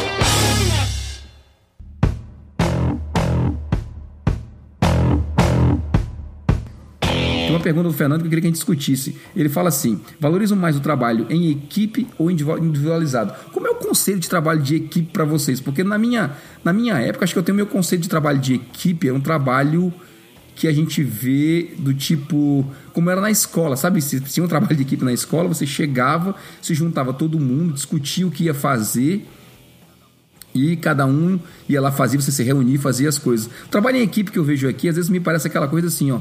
[7.61, 9.15] Pergunta do Fernando que eu queria que a gente discutisse.
[9.35, 13.33] Ele fala assim: valorizam mais o trabalho em equipe ou individualizado?
[13.51, 15.59] Como é o conceito de trabalho de equipe para vocês?
[15.59, 16.31] Porque na minha,
[16.63, 19.21] na minha época, acho que eu tenho meu conceito de trabalho de equipe, é um
[19.21, 19.93] trabalho
[20.55, 24.01] que a gente vê do tipo como era na escola, sabe?
[24.01, 28.27] Se tinha um trabalho de equipe na escola, você chegava, se juntava todo mundo, discutia
[28.27, 29.25] o que ia fazer
[30.53, 33.47] e cada um ia lá fazer, você se reunir, fazia as coisas.
[33.47, 36.11] O trabalho em equipe que eu vejo aqui, às vezes me parece aquela coisa assim,
[36.11, 36.19] ó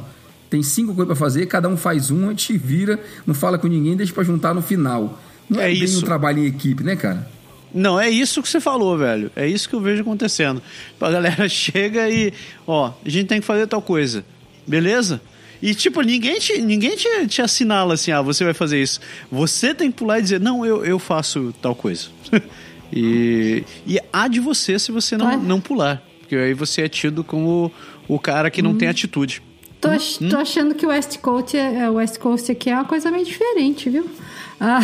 [0.50, 3.96] tem cinco coisas para fazer, cada um faz uma, te vira, não fala com ninguém,
[3.96, 5.18] deixa para juntar no final.
[5.48, 6.00] Não é, é isso.
[6.00, 7.30] um trabalho em equipe, né, cara?
[7.72, 9.30] Não, é isso que você falou, velho.
[9.36, 10.60] É isso que eu vejo acontecendo.
[11.00, 12.32] A galera chega e,
[12.66, 14.24] ó, a gente tem que fazer tal coisa.
[14.66, 15.20] Beleza?
[15.62, 18.98] E, tipo, ninguém te, ninguém te, te assinala assim, ah, você vai fazer isso.
[19.30, 22.08] Você tem que pular e dizer, não, eu, eu faço tal coisa.
[22.92, 26.02] e, e há de você se você não, não pular.
[26.20, 27.70] Porque aí você é tido como
[28.08, 28.78] o cara que não hum.
[28.78, 29.42] tem atitude.
[29.81, 29.88] Tô,
[30.29, 33.25] tô achando que o West Coast, é, o West Coast aqui é uma coisa meio
[33.25, 34.09] diferente, viu?
[34.62, 34.79] Ah,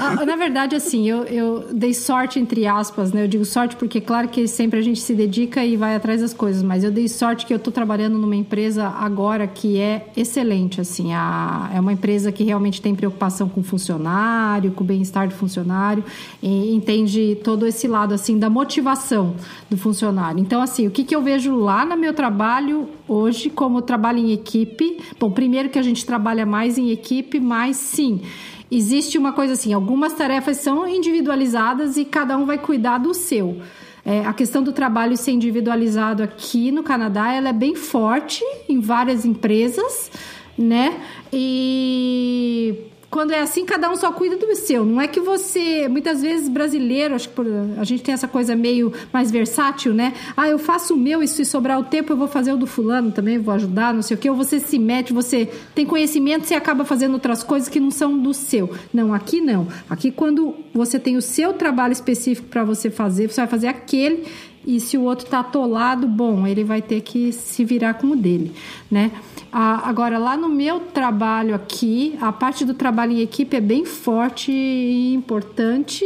[0.00, 3.24] ah, na verdade, assim, eu, eu dei sorte, entre aspas, né?
[3.24, 6.32] Eu digo sorte porque, claro que sempre a gente se dedica e vai atrás das
[6.32, 10.80] coisas, mas eu dei sorte que eu tô trabalhando numa empresa agora que é excelente,
[10.80, 11.12] assim.
[11.12, 15.34] A, é uma empresa que realmente tem preocupação com o funcionário, com o bem-estar do
[15.34, 16.02] funcionário,
[16.42, 19.34] entende todo esse lado, assim, da motivação
[19.68, 20.40] do funcionário.
[20.40, 24.32] Então, assim, o que, que eu vejo lá no meu trabalho hoje, como trabalho em
[24.32, 24.98] equipe?
[25.18, 28.22] Bom, primeiro que a gente trabalha mais em equipe, mas sim,
[28.70, 33.60] existe uma coisa assim: algumas tarefas são individualizadas e cada um vai cuidar do seu.
[34.04, 38.80] É, a questão do trabalho ser individualizado aqui no Canadá ela é bem forte em
[38.80, 40.10] várias empresas,
[40.56, 41.00] né?
[41.32, 44.84] E quando é assim, cada um só cuida do seu.
[44.84, 47.46] Não é que você, muitas vezes brasileiro, acho que por-
[47.76, 50.12] a gente tem essa coisa meio mais versátil, né?
[50.36, 52.68] Ah, eu faço o meu e se sobrar o tempo eu vou fazer o do
[52.68, 54.30] fulano também, vou ajudar, não sei o quê.
[54.30, 58.16] Ou você se mete, você tem conhecimento e acaba fazendo outras coisas que não são
[58.16, 58.70] do seu.
[58.94, 59.66] Não, aqui não.
[59.88, 64.24] Aqui quando você tem o seu trabalho específico para você fazer, você vai fazer aquele
[64.66, 68.16] e se o outro tá atolado, bom, ele vai ter que se virar com o
[68.16, 68.52] dele,
[68.90, 69.10] né?
[69.52, 74.52] Agora, lá no meu trabalho aqui, a parte do trabalho em equipe é bem forte
[74.52, 76.04] e importante.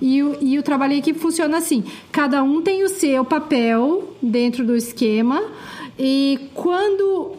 [0.00, 4.14] E o, e o trabalho em equipe funciona assim: cada um tem o seu papel
[4.22, 5.42] dentro do esquema.
[5.98, 7.32] E quando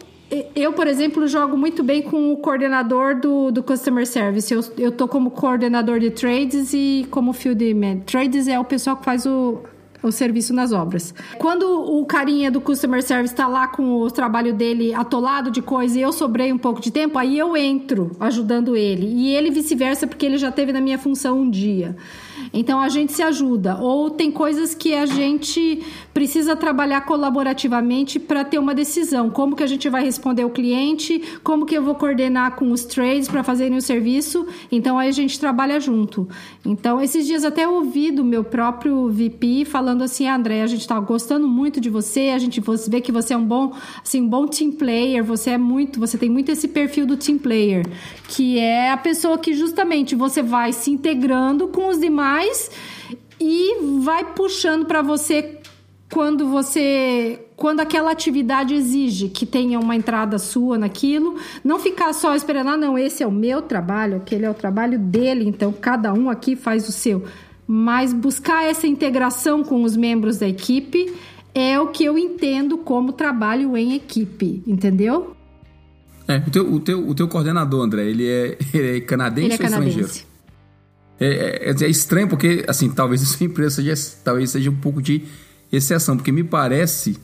[0.54, 4.52] eu, por exemplo, jogo muito bem com o coordenador do, do Customer Service.
[4.52, 8.00] Eu, eu tô como coordenador de trades e como field man.
[8.00, 9.60] Trades é o pessoal que faz o,
[10.02, 11.14] o serviço nas obras.
[11.38, 15.98] Quando o carinha do Customer Service está lá com o trabalho dele atolado de coisa
[15.98, 19.06] e eu sobrei um pouco de tempo, aí eu entro ajudando ele.
[19.06, 21.96] E ele vice-versa, porque ele já teve na minha função um dia.
[22.52, 23.78] Então a gente se ajuda.
[23.80, 25.82] Ou tem coisas que a gente
[26.12, 29.30] precisa trabalhar colaborativamente para ter uma decisão.
[29.30, 31.22] Como que a gente vai responder o cliente?
[31.42, 34.46] Como que eu vou coordenar com os trades para fazerem o serviço?
[34.70, 36.28] Então aí a gente trabalha junto.
[36.64, 40.98] Então esses dias até ouvi do meu próprio VP falando assim, André, a gente está
[40.98, 43.72] gostando muito de você, a gente vê que você é um bom,
[44.02, 47.38] assim, um bom team player, você é muito, você tem muito esse perfil do team
[47.38, 47.86] player,
[48.28, 52.70] que é a pessoa que justamente você vai se integrando com os demais
[53.40, 55.60] e vai puxando para você
[56.12, 62.34] quando você quando aquela atividade exige que tenha uma entrada sua naquilo, não ficar só
[62.34, 66.10] esperando, ah, não, esse é o meu trabalho, aquele é o trabalho dele, então cada
[66.14, 67.22] um aqui faz o seu.
[67.72, 71.14] Mas buscar essa integração com os membros da equipe
[71.54, 75.36] é o que eu entendo como trabalho em equipe, entendeu?
[76.26, 79.54] É, o teu, o teu, o teu coordenador, André, ele é, ele é canadense Ele
[79.54, 80.08] é ou estrangeiro?
[80.08, 80.26] canadense.
[81.20, 85.00] É, é, é estranho porque, assim, talvez a sua empresa seja, talvez seja um pouco
[85.00, 85.22] de
[85.70, 87.16] exceção, porque me parece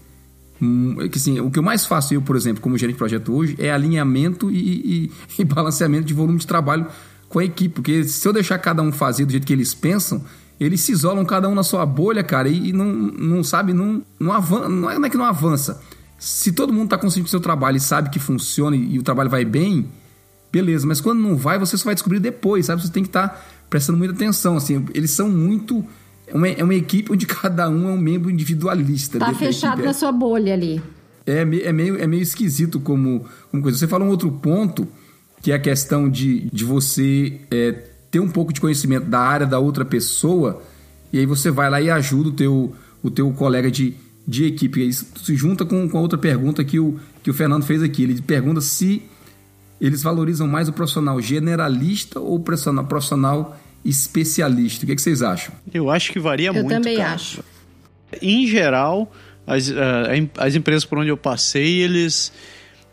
[0.63, 3.35] hum, que, assim, o que eu mais faço eu, por exemplo, como gerente de projeto
[3.35, 6.87] hoje, é alinhamento e, e, e balanceamento de volume de trabalho
[7.29, 10.25] com a equipe, porque se eu deixar cada um fazer do jeito que eles pensam,
[10.59, 14.03] eles se isolam cada um na sua bolha, cara, e, e não, não sabe, não,
[14.19, 15.81] não, avança, não, é, não é que não avança.
[16.19, 19.03] Se todo mundo está consciente do seu trabalho e sabe que funciona e, e o
[19.03, 19.89] trabalho vai bem,
[20.51, 22.81] beleza, mas quando não vai, você só vai descobrir depois, sabe?
[22.81, 25.85] Você tem que estar tá prestando muita atenção, assim, eles são muito...
[26.29, 29.19] É uma, é uma equipe onde cada um é um membro individualista.
[29.19, 30.83] Tá fechado na sua bolha ali.
[31.27, 33.77] É, é, meio, é meio esquisito como, como coisa.
[33.77, 34.89] Você fala um outro ponto,
[35.47, 37.71] que é a questão de, de você é,
[38.11, 40.61] ter um pouco de conhecimento da área da outra pessoa,
[41.13, 43.95] e aí você vai lá e ajuda o teu, o teu colega de,
[44.27, 44.89] de equipe.
[44.89, 48.03] Isso se junta com, com a outra pergunta que o, que o Fernando fez aqui.
[48.03, 49.05] Ele pergunta se
[49.81, 54.83] eles valorizam mais o profissional generalista ou o profissional, profissional especialista.
[54.83, 55.55] O que, é que vocês acham?
[55.73, 56.71] Eu acho que varia Eu muito.
[56.71, 57.15] também cara.
[57.15, 57.41] acho.
[58.21, 59.13] Em geral,
[59.47, 62.33] as, uh, as empresas por onde eu passei, eles.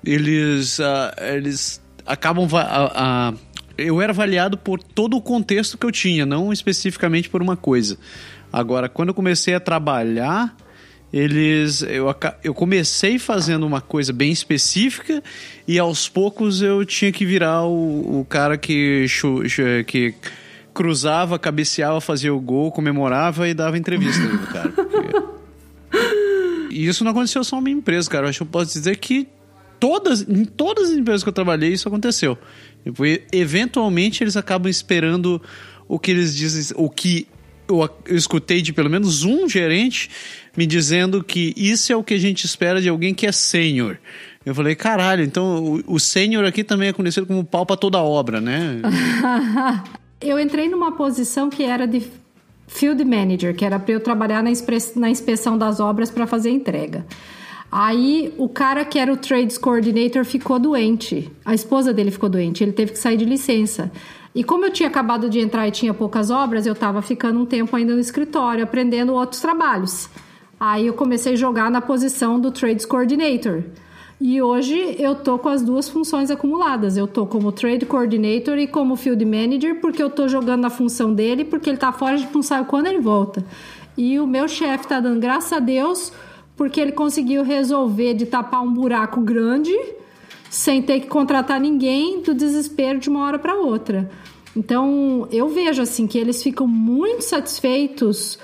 [0.05, 0.77] Eles.
[0.77, 0.83] Uh,
[1.19, 2.45] eles acabam.
[2.45, 3.37] Uh,
[3.77, 7.97] eu era avaliado por todo o contexto que eu tinha, não especificamente por uma coisa.
[8.51, 10.55] Agora, quando eu comecei a trabalhar,
[11.11, 12.13] eles eu,
[12.43, 15.23] eu comecei fazendo uma coisa bem específica
[15.67, 19.05] e aos poucos eu tinha que virar o, o cara que,
[19.87, 20.13] que
[20.73, 24.73] cruzava, cabeceava, fazia o gol, comemorava e dava entrevista ali do cara.
[26.73, 28.25] E isso não aconteceu só na minha empresa, cara.
[28.25, 29.27] Eu acho que eu posso dizer que
[29.83, 32.37] todas, em todas as empresas que eu trabalhei, isso aconteceu.
[33.33, 35.41] Eventualmente eles acabam esperando
[35.89, 37.27] o que eles dizem, o que
[37.67, 40.09] eu, eu escutei de pelo menos um gerente
[40.55, 43.97] me dizendo que isso é o que a gente espera de alguém que é sênior.
[44.45, 47.97] Eu falei, caralho, então o, o sênior aqui também é conhecido como pau pra toda
[47.97, 48.79] obra, né?
[50.21, 52.07] eu entrei numa posição que era de
[52.67, 54.49] field manager, que era para eu trabalhar na,
[54.95, 57.05] na inspeção das obras para fazer entrega.
[57.75, 61.31] Aí o cara que era o Trades Coordinator ficou doente.
[61.43, 63.91] A esposa dele ficou doente, ele teve que sair de licença.
[64.35, 67.47] E como eu tinha acabado de entrar e tinha poucas obras, eu estava ficando um
[67.47, 70.07] tempo ainda no escritório, aprendendo outros trabalhos.
[70.59, 73.63] Aí eu comecei a jogar na posição do Trades Coordinator.
[74.21, 76.95] E hoje eu tô com as duas funções acumuladas.
[76.95, 81.11] Eu tô como Trade Coordinator e como Field Manager, porque eu tô jogando na função
[81.11, 83.43] dele, porque ele tá fora de função quando ele volta.
[83.97, 86.13] E o meu chefe tá dando graças a Deus,
[86.55, 89.73] porque ele conseguiu resolver de tapar um buraco grande
[90.49, 94.09] sem ter que contratar ninguém do desespero de uma hora para outra.
[94.55, 98.37] Então, eu vejo assim que eles ficam muito satisfeitos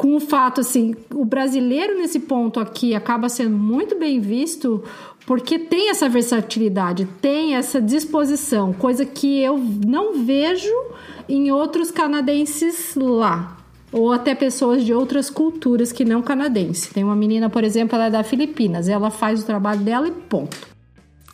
[0.00, 4.82] com o fato assim, o brasileiro nesse ponto aqui acaba sendo muito bem visto
[5.26, 10.72] porque tem essa versatilidade, tem essa disposição, coisa que eu não vejo
[11.28, 13.59] em outros canadenses lá.
[13.92, 16.92] Ou até pessoas de outras culturas que não canadense.
[16.92, 18.88] Tem uma menina, por exemplo, ela é da Filipinas.
[18.88, 20.70] Ela faz o trabalho dela e ponto.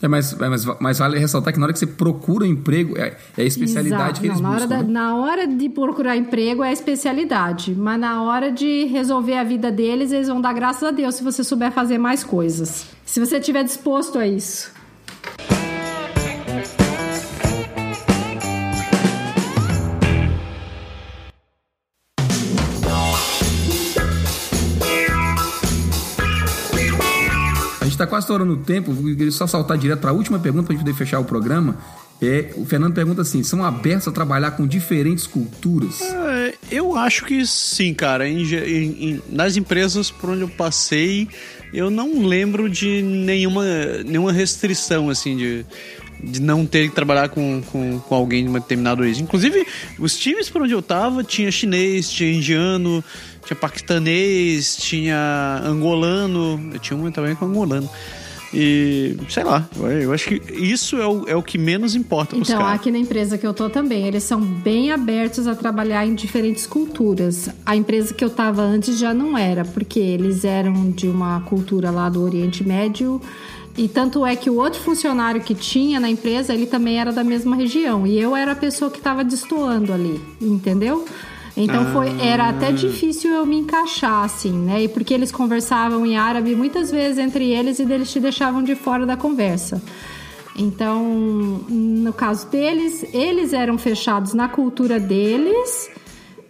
[0.03, 3.42] É, mas, mas, mas vale ressaltar que na hora que você procura emprego, é, é
[3.42, 4.21] a especialidade Exato.
[4.21, 4.75] que eles Não, na buscam.
[4.75, 4.92] Hora da, né?
[4.92, 9.71] Na hora de procurar emprego é a especialidade, mas na hora de resolver a vida
[9.71, 12.87] deles, eles vão dar graças a Deus se você souber fazer mais coisas.
[13.07, 14.71] Se você estiver disposto a isso.
[27.96, 30.76] Está quase estourando o tempo, vou só saltar direto para a última pergunta para a
[30.76, 31.76] gente poder fechar o programa.
[32.20, 36.00] É, o Fernando pergunta assim: são abertos a trabalhar com diferentes culturas?
[36.00, 38.26] É, eu acho que sim, cara.
[38.26, 41.28] Em, em, nas empresas por onde eu passei,
[41.72, 43.64] eu não lembro de nenhuma,
[44.04, 45.66] nenhuma restrição, assim, de,
[46.22, 49.24] de não ter que trabalhar com, com, com alguém de uma determinada origem.
[49.24, 49.66] Inclusive,
[49.98, 53.04] os times por onde eu tava tinha chinês, tinha indiano,
[53.46, 56.61] tinha paquistanês, tinha angolano.
[56.72, 57.88] Eu tinha um também com angolano.
[58.52, 59.68] E sei lá,
[60.00, 63.37] eu acho que isso é o, é o que menos importa Então, aqui na empresa
[63.37, 67.50] que eu tô também, eles são bem abertos a trabalhar em diferentes culturas.
[67.64, 71.90] A empresa que eu tava antes já não era, porque eles eram de uma cultura
[71.90, 73.20] lá do Oriente Médio.
[73.76, 77.22] E tanto é que o outro funcionário que tinha na empresa, ele também era da
[77.22, 78.06] mesma região.
[78.06, 81.04] E eu era a pessoa que estava destoando ali, entendeu?
[81.57, 81.92] Então ah.
[81.92, 84.83] foi, era até difícil eu me encaixar, assim, né?
[84.83, 88.75] E porque eles conversavam em árabe muitas vezes entre eles e eles te deixavam de
[88.75, 89.83] fora da conversa.
[90.59, 91.03] Então,
[91.69, 95.90] no caso deles, eles eram fechados na cultura deles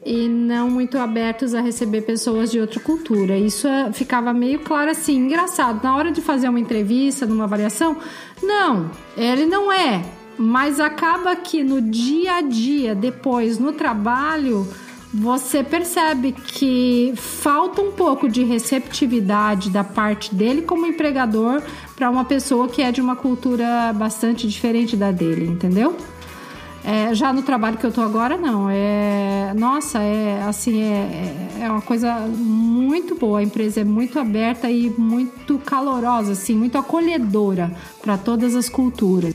[0.05, 3.37] e não muito abertos a receber pessoas de outra cultura.
[3.37, 5.83] Isso é, ficava meio claro assim, engraçado.
[5.83, 7.97] Na hora de fazer uma entrevista, numa avaliação,
[8.41, 10.05] não, ele não é.
[10.39, 14.69] Mas acaba que no dia a dia, depois no trabalho,
[15.19, 21.63] você percebe que falta um pouco de receptividade da parte dele como empregador
[21.95, 25.97] para uma pessoa que é de uma cultura bastante diferente da dele, entendeu?
[26.85, 28.69] É, já no trabalho que eu tô agora, não.
[28.71, 33.41] É, nossa, é assim, é, é uma coisa muito boa.
[33.41, 39.35] A empresa é muito aberta e muito calorosa, assim, muito acolhedora para todas as culturas.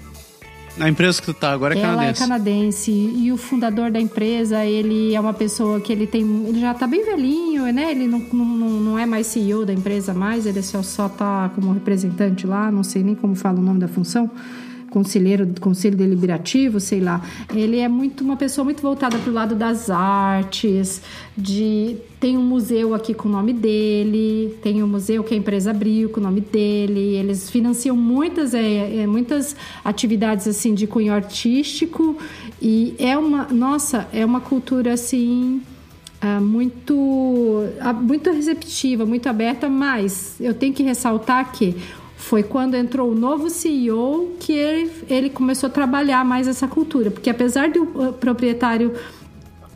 [0.82, 2.24] A empresa que tu tá agora é Ela canadense.
[2.24, 6.60] é canadense e o fundador da empresa, ele é uma pessoa que ele tem, ele
[6.60, 7.92] já tá bem velhinho, né?
[7.92, 8.46] Ele não, não,
[8.80, 12.84] não é mais CEO da empresa mais, ele só, só tá como representante lá, não
[12.84, 14.30] sei nem como fala o nome da função
[14.92, 17.26] conselheiro do conselho deliberativo, sei lá.
[17.56, 21.02] Ele é muito uma pessoa muito voltada para o lado das artes,
[21.36, 25.72] de tem um museu aqui com o nome dele, tem um museu que a empresa
[25.72, 27.16] abriu com o nome dele.
[27.16, 32.18] Eles financiam muitas é, é, muitas atividades assim de cunho artístico
[32.62, 35.62] e é uma nossa é uma cultura assim
[36.24, 41.76] Uh, muito, uh, muito receptiva, muito aberta, mas eu tenho que ressaltar que
[42.22, 47.10] foi quando entrou o novo CEO que ele, ele começou a trabalhar mais essa cultura.
[47.10, 48.94] Porque apesar do proprietário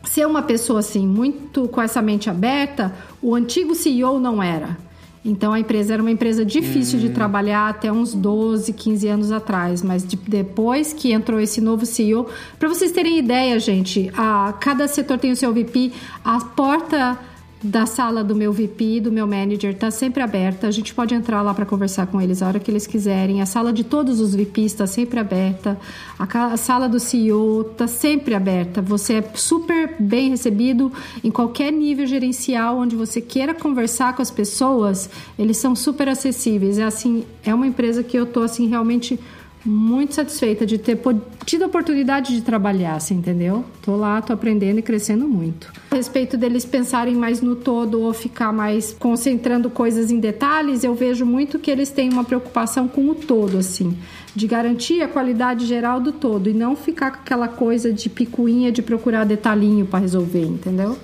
[0.04, 4.78] ser uma pessoa assim, muito com essa mente aberta, o antigo CEO não era.
[5.24, 7.12] Então a empresa era uma empresa difícil de hum.
[7.12, 12.28] trabalhar até uns 12, 15 anos atrás, mas de, depois que entrou esse novo CEO,
[12.60, 15.92] para vocês terem ideia, gente, a, cada setor tem o seu VP,
[16.24, 17.18] a porta
[17.62, 20.66] da sala do meu VP, do meu manager, está sempre aberta.
[20.66, 23.40] A gente pode entrar lá para conversar com eles a hora que eles quiserem.
[23.40, 25.78] A sala de todos os VPs está sempre aberta.
[26.18, 28.82] A, sala do CEO está sempre aberta.
[28.82, 30.92] Você é super bem recebido
[31.24, 35.08] em qualquer nível gerencial onde você queira conversar com as pessoas.
[35.38, 36.78] Eles são super acessíveis.
[36.78, 39.18] É assim, é uma empresa que eu tô assim realmente
[39.66, 40.98] muito satisfeita de ter
[41.44, 43.64] tido a oportunidade de trabalhar, você entendeu?
[43.82, 45.72] Tô lá, tô aprendendo e crescendo muito.
[45.90, 50.94] A respeito deles pensarem mais no todo ou ficar mais concentrando coisas em detalhes, eu
[50.94, 53.96] vejo muito que eles têm uma preocupação com o todo, assim,
[54.34, 58.70] de garantir a qualidade geral do todo e não ficar com aquela coisa de picuinha
[58.70, 60.96] de procurar detalhinho para resolver, entendeu?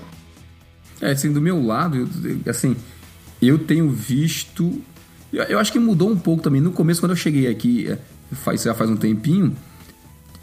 [1.00, 2.08] É, assim, do meu lado,
[2.46, 2.76] assim,
[3.40, 4.80] eu tenho visto.
[5.32, 6.60] Eu acho que mudou um pouco também.
[6.60, 7.98] No começo, quando eu cheguei aqui, é,
[8.34, 9.56] faz, já faz um tempinho,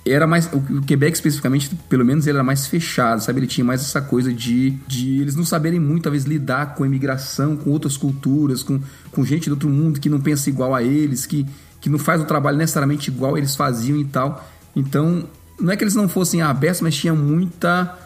[0.05, 0.49] era mais.
[0.51, 3.39] O Quebec especificamente, pelo menos, ele era mais fechado, sabe?
[3.39, 6.87] Ele tinha mais essa coisa de, de eles não saberem muito, talvez, lidar com a
[6.87, 8.79] imigração, com outras culturas, com,
[9.11, 11.45] com gente do outro mundo que não pensa igual a eles, que,
[11.81, 14.47] que não faz o trabalho necessariamente igual eles faziam e tal.
[14.75, 15.27] Então,
[15.59, 17.97] não é que eles não fossem abertos, mas tinha muita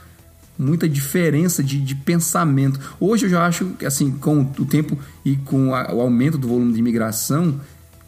[0.55, 2.79] muita diferença de, de pensamento.
[2.99, 6.47] Hoje eu já acho que, assim, com o tempo e com a, o aumento do
[6.47, 7.59] volume de imigração,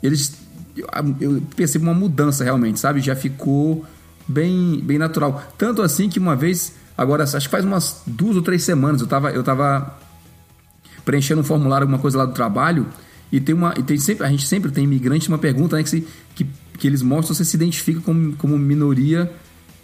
[0.01, 0.44] eles
[1.19, 3.01] eu percebo uma mudança realmente, sabe?
[3.01, 3.85] Já ficou
[4.27, 5.43] bem, bem natural.
[5.57, 9.05] Tanto assim que uma vez, agora acho que faz umas duas ou três semanas, eu
[9.05, 9.97] estava eu tava
[11.05, 12.87] preenchendo um formulário, alguma coisa lá do trabalho,
[13.31, 13.73] e tem uma.
[13.77, 16.47] E tem sempre, a gente sempre tem imigrante uma pergunta né, que, se, que,
[16.77, 19.31] que eles mostram se você se identifica como, como minoria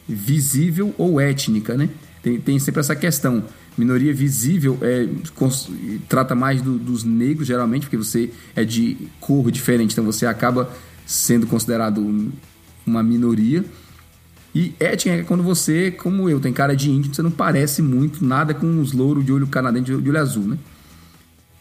[0.08, 1.89] visível ou étnica, né?
[2.22, 3.44] Tem, tem sempre essa questão.
[3.78, 5.07] Minoria visível é,
[6.09, 10.69] trata mais do, dos negros, geralmente, porque você é de cor diferente, então você acaba
[11.05, 12.32] sendo considerado
[12.86, 13.63] uma minoria.
[14.53, 18.24] E étnica é quando você, como eu, tem cara de índio, você não parece muito
[18.24, 20.57] nada com os louros de olho canadense, de olho azul, né?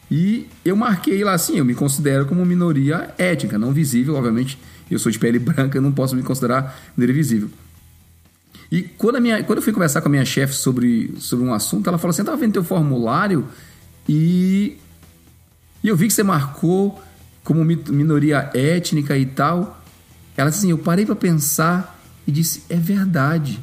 [0.09, 4.57] E eu marquei lá assim, eu me considero como minoria étnica, não visível, obviamente.
[4.89, 7.49] Eu sou de pele branca, eu não posso me considerar minoria visível.
[8.71, 11.53] E quando, a minha, quando eu fui conversar com a minha chefe sobre, sobre um
[11.53, 13.45] assunto, ela falou assim: eu tava vendo teu formulário
[14.07, 14.77] e,
[15.83, 17.01] e eu vi que você marcou
[17.43, 19.83] como minoria étnica e tal.
[20.37, 23.59] Ela disse assim: eu parei para pensar e disse: é verdade.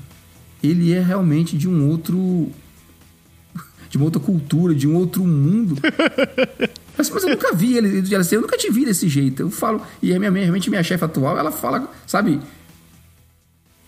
[0.62, 2.50] Ele é realmente de um outro.
[3.88, 5.76] de uma outra cultura, de um outro mundo.
[6.98, 7.98] mas, mas eu nunca vi ele.
[7.98, 9.40] Ela disse, eu nunca te vi desse jeito.
[9.40, 9.80] Eu falo.
[10.02, 12.40] E a minha, realmente minha chefe atual, ela fala, sabe?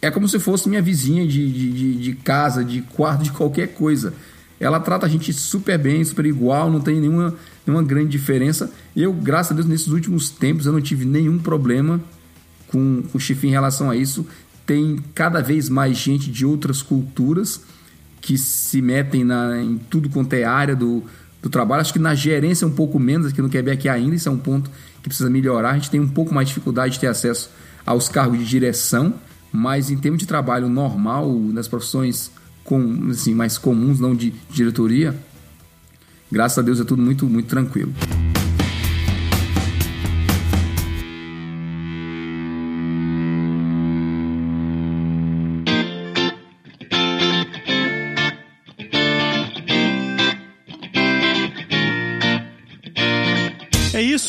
[0.02, 4.14] É como se fosse minha vizinha de, de, de, casa, de quarto, de qualquer coisa.
[4.58, 7.34] Ela trata a gente super bem, super igual, não tem nenhuma,
[7.66, 8.70] nenhuma grande diferença.
[8.96, 12.00] Eu, graças a Deus, nesses últimos tempos eu não tive nenhum problema
[12.66, 14.26] com, com o Chifre em relação a isso.
[14.64, 17.62] Tem cada vez mais gente de outras culturas
[18.20, 21.02] que se metem na, em tudo quanto é área do,
[21.42, 21.80] do trabalho.
[21.80, 24.70] Acho que na gerência um pouco menos aqui no Quebec ainda, isso é um ponto
[25.02, 25.70] que precisa melhorar.
[25.70, 27.50] A gente tem um pouco mais de dificuldade de ter acesso
[27.84, 29.14] aos cargos de direção
[29.52, 32.30] mas em termos de trabalho normal, nas profissões
[32.64, 35.14] com, assim, mais comuns, não de diretoria,
[36.30, 37.92] graças a Deus é tudo muito, muito tranquilo.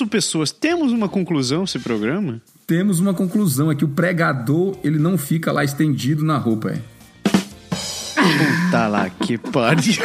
[0.02, 0.52] Isso, pessoas.
[0.52, 2.42] Temos uma conclusão esse programa?
[2.72, 3.84] temos uma conclusão aqui.
[3.84, 6.80] O pregador, ele não fica lá estendido na roupa, é.
[8.16, 10.02] Puta lá que pariu.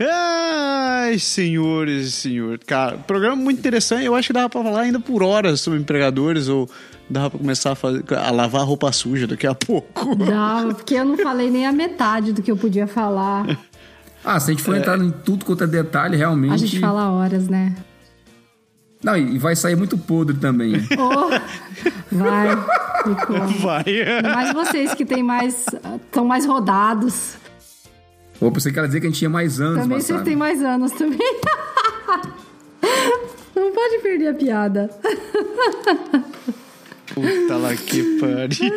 [0.00, 2.60] Ai, senhores e senhores.
[2.64, 4.04] Cara, programa muito interessante.
[4.04, 6.70] Eu acho que dava pra falar ainda por horas sobre empregadores ou
[7.10, 10.14] dava pra começar a, fazer, a lavar roupa suja daqui a pouco.
[10.14, 13.58] Dava, porque eu não falei nem a metade do que eu podia falar.
[14.24, 14.78] Ah, se a gente for é...
[14.78, 16.54] entrar em tudo quanto é detalhe, realmente.
[16.54, 17.74] A gente fala horas, né?
[19.02, 20.74] Não, e vai sair muito podre também.
[22.10, 22.56] Oh, vai,
[23.60, 23.84] Vai.
[24.34, 25.64] Mas vocês que têm mais.
[26.06, 27.34] estão mais rodados.
[28.40, 30.90] Ou você quer dizer que a gente tinha mais anos, Também vocês têm mais anos
[30.92, 31.18] também.
[33.54, 34.90] Não pode perder a piada.
[37.14, 38.72] Puta lá que pariu.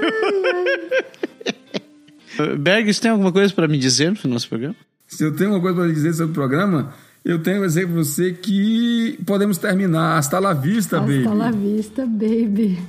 [2.60, 4.76] Berg, você tem alguma coisa para me dizer no nosso programa?
[5.08, 6.94] Se eu tenho alguma coisa para dizer sobre o programa,
[7.24, 10.18] eu tenho que dizer para você que podemos terminar.
[10.18, 11.26] Hasta la vista, Hasta baby.
[11.26, 12.80] Hasta la vista, baby.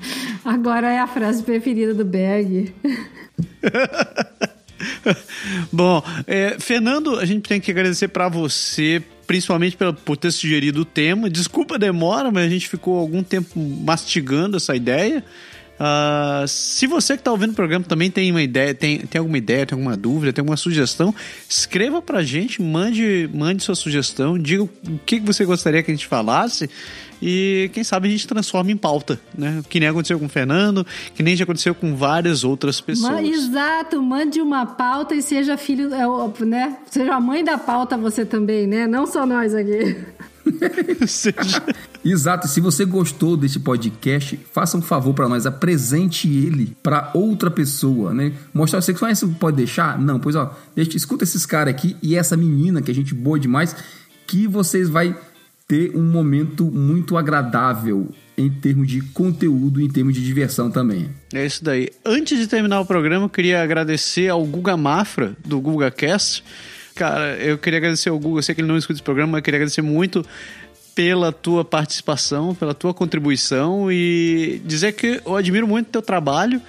[0.45, 2.75] Agora é a frase preferida do Berg.
[5.71, 10.81] Bom, é, Fernando, a gente tem que agradecer para você, principalmente por, por ter sugerido
[10.81, 11.31] o tema.
[11.31, 15.25] Desculpa a demora, mas a gente ficou algum tempo mastigando essa ideia.
[15.83, 19.37] Uh, se você que está ouvindo o programa também tem uma ideia, tem, tem alguma
[19.37, 21.13] ideia, tem alguma dúvida, tem alguma sugestão,
[21.49, 24.71] escreva pra gente, mande, mande sua sugestão, diga o
[25.05, 26.71] que você gostaria que a gente falasse
[27.21, 29.61] e quem sabe a gente transforma em pauta, né?
[29.69, 33.13] Que nem aconteceu com o Fernando, que nem já aconteceu com várias outras pessoas.
[33.13, 36.77] Mas, exato, mande uma pauta e seja filho, é, né?
[36.89, 38.87] Seja a mãe da pauta você também, né?
[38.87, 39.97] Não só nós aqui.
[41.07, 41.63] Seja...
[42.05, 42.49] Exato.
[42.49, 48.13] Se você gostou desse podcast, faça um favor para nós, apresente ele para outra pessoa,
[48.13, 48.33] né?
[48.53, 49.99] Mostrar você que conhece pode deixar?
[49.99, 53.39] Não, pois ó, deixa, escuta esses caras aqui e essa menina que a gente boa
[53.39, 53.75] demais,
[54.27, 55.17] que vocês vai
[55.69, 61.11] ter um momento muito agradável em termos de conteúdo, em termos de diversão também.
[61.33, 61.89] É isso daí.
[62.05, 66.45] Antes de terminar o programa, eu queria agradecer ao Guga Mafra, do GugaCast.
[66.95, 69.39] Cara, eu queria agradecer ao Guga, eu sei que ele não escuta esse programa, mas
[69.39, 70.25] eu queria agradecer muito
[70.95, 76.61] pela tua participação, pela tua contribuição e dizer que eu admiro muito o teu trabalho.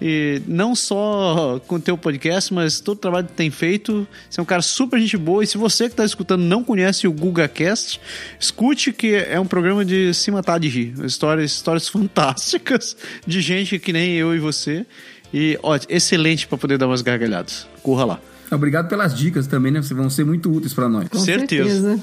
[0.00, 4.06] E não só com o teu podcast, mas todo o trabalho que tem feito.
[4.28, 5.42] Você é um cara super gente boa.
[5.42, 8.00] E se você que está escutando não conhece o GugaCast,
[8.38, 10.94] escute que é um programa de se matar de rir.
[11.04, 12.96] Histórias, histórias fantásticas
[13.26, 14.84] de gente que nem eu e você.
[15.32, 17.66] E, ó, excelente para poder dar umas gargalhadas.
[17.82, 18.20] Corra lá.
[18.54, 19.82] Obrigado pelas dicas também, né?
[19.82, 21.08] Vocês vão ser muito úteis para nós.
[21.08, 21.96] Com Certeza.
[21.96, 22.02] certeza.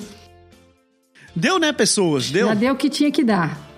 [1.36, 2.30] Deu, né, pessoas?
[2.30, 2.48] Deu?
[2.48, 3.72] Já deu o que tinha que dar.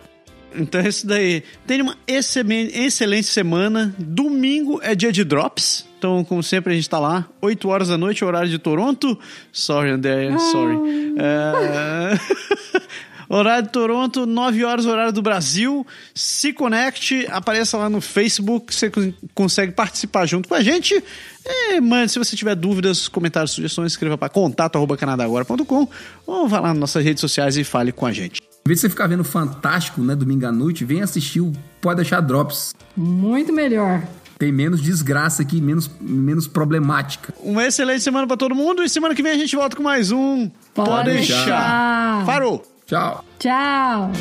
[0.55, 1.43] Então é isso daí.
[1.65, 3.93] Tenha uma excelente, excelente semana.
[3.97, 5.85] Domingo é dia de drops.
[5.97, 7.27] Então, como sempre, a gente tá lá.
[7.41, 9.17] 8 horas da noite, horário de Toronto.
[9.51, 10.77] Sorry, André, sorry.
[11.17, 12.19] É...
[13.37, 15.85] horário de Toronto, 9 horas, horário do Brasil.
[16.13, 18.73] Se conecte, apareça lá no Facebook.
[18.73, 21.01] Você con- consegue participar junto com a gente.
[21.45, 25.87] E, mande, se você tiver dúvidas, comentários, sugestões, escreva para contato.canadagora.com
[26.25, 28.41] ou vá lá nas nossas redes sociais e fale com a gente.
[28.41, 31.97] Em vez de você ficar vendo Fantástico, né, domingo à noite, vem assistir o Pode
[31.97, 32.73] Deixar Drops.
[32.95, 34.03] Muito melhor.
[34.39, 37.33] Tem menos desgraça aqui, menos, menos problemática.
[37.41, 40.11] Uma excelente semana pra todo mundo e semana que vem a gente volta com mais
[40.11, 40.49] um.
[40.73, 42.25] Pode deixar.
[42.25, 42.65] Parou.
[43.39, 44.11] Ciao.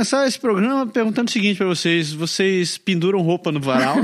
[0.00, 3.96] Começar esse programa perguntando o seguinte pra vocês: vocês penduram roupa no varal?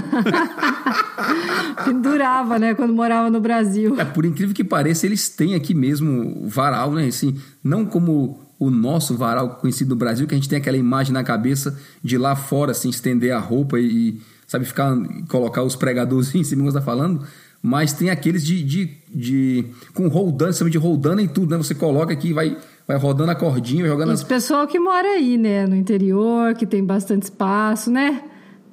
[1.87, 2.75] Pendurava, né?
[2.75, 3.99] Quando morava no Brasil.
[3.99, 7.07] É, por incrível que pareça, eles têm aqui mesmo varal, né?
[7.07, 11.15] Assim, não como o nosso varal conhecido no Brasil, que a gente tem aquela imagem
[11.15, 14.95] na cabeça de lá fora, assim, estender a roupa e, sabe, ficar,
[15.29, 17.27] colocar os pregadores em cima, como você tá falando.
[17.63, 21.57] Mas tem aqueles de, de, de com roldana, chama de roldana em tudo, né?
[21.57, 22.57] Você coloca aqui e vai,
[22.87, 25.67] vai rodando a cordinha, jogando as Esse pessoal que mora aí, né?
[25.67, 28.23] No interior, que tem bastante espaço, né?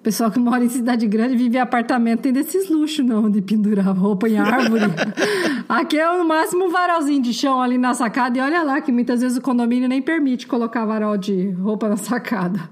[0.04, 3.98] Pessoal que mora em cidade grande, vive em apartamento, tem desses luxos, não, de pendurar
[3.98, 4.84] roupa em árvore.
[5.68, 8.38] Aqui é no máximo um varalzinho de chão ali na sacada.
[8.38, 11.96] E olha lá, que muitas vezes o condomínio nem permite colocar varal de roupa na
[11.96, 12.70] sacada.